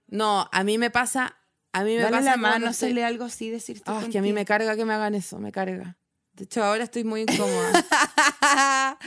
[0.09, 1.37] no, a mí me pasa...
[1.77, 4.23] A mí me Dale pasa la mano, hacerle algo así, decir Ah, es que a
[4.23, 5.99] mí me carga que me hagan eso, me carga.
[6.33, 7.85] De hecho, ahora estoy muy incómoda.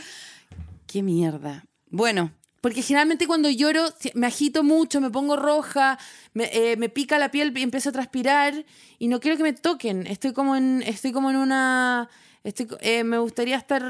[0.86, 1.66] Qué mierda.
[1.90, 5.98] Bueno, Porque generalmente cuando lloro me agito mucho, me pongo roja,
[6.34, 8.66] me, eh, me pica la piel y empiezo a transpirar
[9.00, 10.06] y no quiero que me toquen.
[10.06, 12.08] Estoy como en, estoy como en una...
[12.50, 13.84] Estoy, eh, me gustaría estar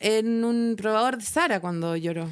[0.00, 2.28] en un probador de Sara cuando lloro,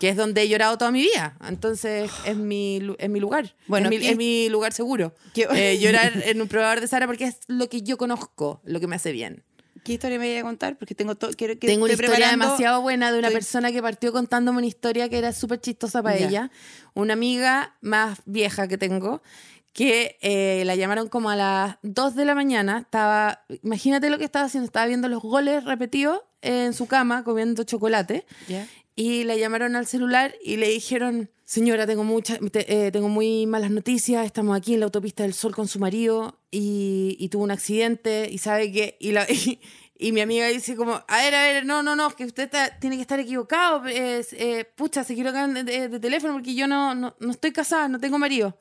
[0.00, 1.36] que es donde he llorado toda mi vida.
[1.48, 3.54] Entonces es mi, es mi lugar.
[3.66, 5.14] Bueno, es mi, ¿qué- es mi lugar seguro.
[5.32, 8.80] ¿Qué- Eh, llorar en un probador de Sara porque es lo que yo conozco, lo
[8.80, 9.42] que me hace bien.
[9.82, 10.78] ¿qué historia me voy a contar?
[10.78, 11.30] Porque tengo todo.
[11.36, 14.56] Quiero que Tengo una historia preparando- demasiado buena de una estoy- persona que partió contándome
[14.58, 16.26] una historia que era súper chistosa para Ya.
[16.26, 16.50] ella.
[16.94, 19.20] Una amiga más vieja que tengo,
[19.74, 22.78] que eh, la llamaron como a las 2 de la mañana.
[22.78, 27.64] Estaba, imagínate lo que estaba haciendo, estaba viendo los goles repetidos en su cama, comiendo
[27.64, 28.24] chocolate.
[28.48, 28.66] Ya.
[28.96, 33.46] Y la llamaron al celular y le dijeron, señora, tengo, mucha, te- eh, tengo muy
[33.46, 37.42] malas noticias, estamos aquí en la autopista del Sol con su marido y, y tuvo
[37.42, 38.96] un accidente y sabe que...
[39.00, 39.58] Y, la, y,
[39.98, 42.44] y mi amiga dice como, a ver, a ver, no, no, no, es que usted
[42.44, 46.54] está- tiene que estar equivocado, es, eh, pucha, se equivocan de, de- de teléfono porque
[46.54, 48.56] yo no, no, no estoy casada, no tengo marido.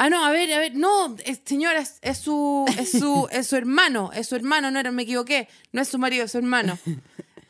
[0.00, 3.48] Ah, no, a ver, a ver, no, es- señora, es, es su, es, su, es
[3.48, 6.38] su hermano, es su hermano, no era, me equivoqué, no es su marido, es su
[6.38, 6.78] hermano.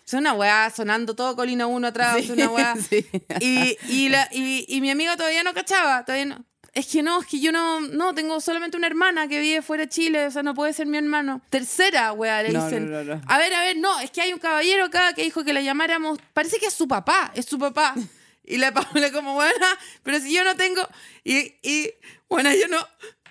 [0.07, 2.75] Es una weá sonando todo Colina 1 atrás, es una weá.
[2.89, 3.07] sí.
[3.41, 6.45] Y, y, la, y, y mi amiga todavía no cachaba, todavía no.
[6.73, 9.83] Es que no, es que yo no, no, tengo solamente una hermana que vive fuera
[9.85, 11.43] de Chile, o sea, no puede ser mi hermano.
[11.51, 12.91] Tercera, weá, le No, dicen.
[12.91, 13.23] no, no, no.
[13.27, 15.61] A ver, a ver, no, es que hay un caballero acá que dijo que la
[15.61, 17.95] llamáramos, parece que es su papá, es su papá.
[18.49, 19.67] Y la Paula como, bueno,
[20.03, 20.87] pero si yo no tengo,
[21.23, 21.93] y, y
[22.31, 22.79] bueno, yo no,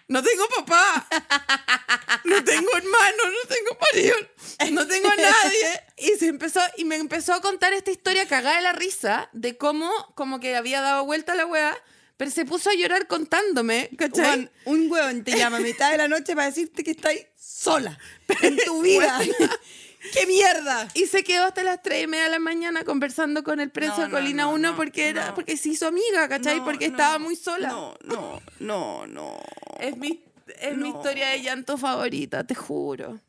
[0.08, 1.08] no tengo papá,
[2.24, 4.16] no tengo hermano, no tengo marido,
[4.72, 5.82] no tengo a nadie.
[5.98, 9.58] Y se empezó, y me empezó a contar esta historia cagada de la risa, de
[9.58, 11.76] cómo, como que había dado vuelta la weá,
[12.16, 14.24] pero se puso a llorar contándome, ¿cachai?
[14.24, 17.98] Juan, un hueón te llama a mitad de la noche para decirte que estás sola
[18.42, 19.20] en tu vida.
[20.14, 20.88] ¡Qué mierda!
[20.94, 23.98] Y se quedó hasta las 3 y media de la mañana conversando con el preso
[23.98, 26.64] No, de Colina no, 1 no, porque, era, porque se hizo amiga, ¿cachai?
[26.64, 27.70] Porque estaba muy sola.
[27.70, 29.38] No, no, no, no.
[29.80, 30.24] Es, mi,
[30.62, 33.20] es mi historia de llanto favorita, te juro.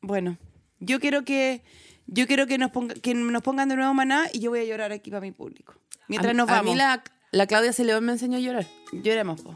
[0.00, 0.38] Bueno,
[0.78, 1.62] yo quiero que
[2.06, 4.64] yo quiero que nos, ponga- que nos pongan de nuevo maná y yo voy a
[4.64, 5.74] llorar aquí para mi público.
[6.08, 6.72] Mientras a, nos a vamos.
[6.72, 8.66] mí la, la Claudia Celeón me enseñó a llorar.
[8.92, 9.54] Lloremos, po.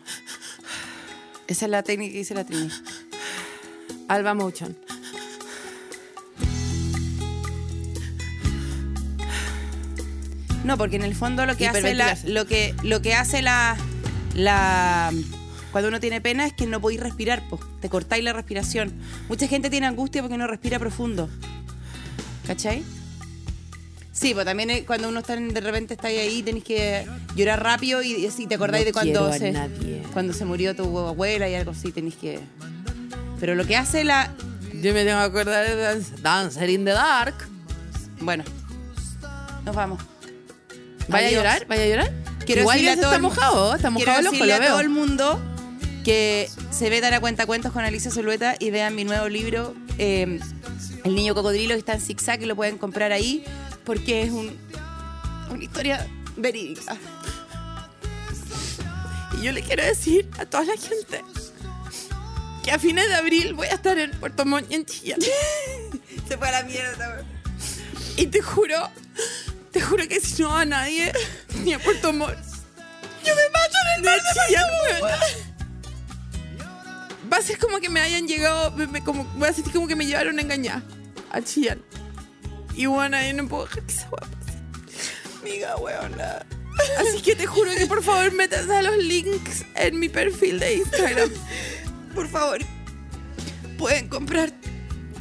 [1.48, 2.70] Esa es la técnica que dice la Trini.
[4.08, 4.76] Alba Motion.
[10.64, 13.76] No, porque en el fondo lo que hace la, lo que lo que hace la
[14.34, 15.12] la
[15.70, 17.58] cuando uno tiene pena es que no podéis respirar, po.
[17.80, 18.92] te cortáis la respiración.
[19.28, 21.28] Mucha gente tiene angustia porque no respira profundo.
[22.46, 22.82] ¿Cachai?
[24.12, 27.04] Sí, pues también es cuando uno está en- de repente está ahí tenéis que
[27.34, 29.52] llorar rápido y, y te acordáis No de cuando se
[30.12, 32.38] cuando se murió tu abuela y algo así tenéis que
[33.40, 34.32] Pero lo que hace la
[34.80, 37.34] Yo me tengo que acordar de Dance- Dancer in the Dark.
[38.20, 38.44] bueno,
[39.64, 40.00] nos vamos.
[41.08, 41.40] ¿Vaya Adiós.
[41.40, 41.66] a llorar?
[41.66, 42.12] ¿Vaya a llorar?
[42.46, 44.68] Quiero Igual ya todo está el- mojado, está mojado el ojo, decirle lo a veo.
[44.70, 45.40] todo el mundo
[46.04, 50.38] que se metan a cuenta cuentos con Alicia Zulueta y vean mi nuevo libro, eh,
[51.04, 53.44] El niño cocodrilo, que está en zigzag y lo pueden comprar ahí
[53.84, 54.56] porque es un,
[55.50, 56.96] una historia verídica.
[59.38, 61.22] Y yo le quiero decir a toda la gente
[62.62, 65.20] que a fines de abril voy a estar en Puerto Montt, en Chillán.
[66.28, 67.24] Se fue a la mierda.
[68.16, 68.88] Y te juro
[69.74, 71.12] Te juro que si no a nadie,
[71.64, 72.38] ni a Puerto Montt.
[73.24, 74.18] Yo me mato en el mar
[74.48, 75.16] de weona.
[77.32, 79.88] Va a ser como que me hayan llegado, me- me- como, voy a sentir como
[79.88, 80.82] que me llevaron a engañar
[81.32, 81.82] a Chillán.
[82.76, 84.58] Y bueno, yo no puedo dejar que esa weá pase.
[85.42, 86.46] Amiga, weona.
[86.98, 90.74] Así que te juro que por favor métanse a los links en mi perfil de
[90.76, 91.30] Instagram.
[92.14, 92.58] Por favor,
[93.78, 94.52] pueden comprar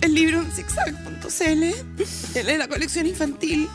[0.02, 1.64] el libro en zigzag.cl.
[2.00, 3.70] Es la colección infantil.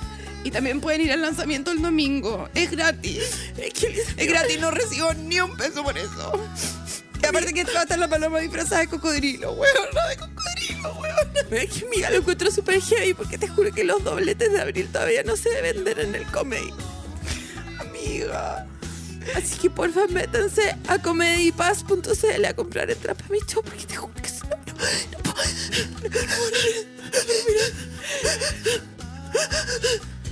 [0.45, 2.49] Y también pueden ir al lanzamiento el domingo.
[2.55, 3.23] Es gratis.
[4.17, 6.33] Es gratis, no recibo ni un peso por eso.
[7.23, 10.95] Y aparte que va a estar la paloma disfrazada de cocodrilo, weón, no de cocodrilo,
[10.95, 11.29] weón.
[11.51, 14.89] Es que amiga, lo encuentro súper heavy porque te juro que los dobletes de abril
[14.93, 16.73] todavía no se deben vender en el comedy.
[17.81, 18.67] Amiga.
[19.35, 24.15] Así que porfa métanse a comedypass.cl a comprar entradas para mi show porque te juro
[24.15, 24.73] que si no, no,
[25.13, 25.43] no puedo.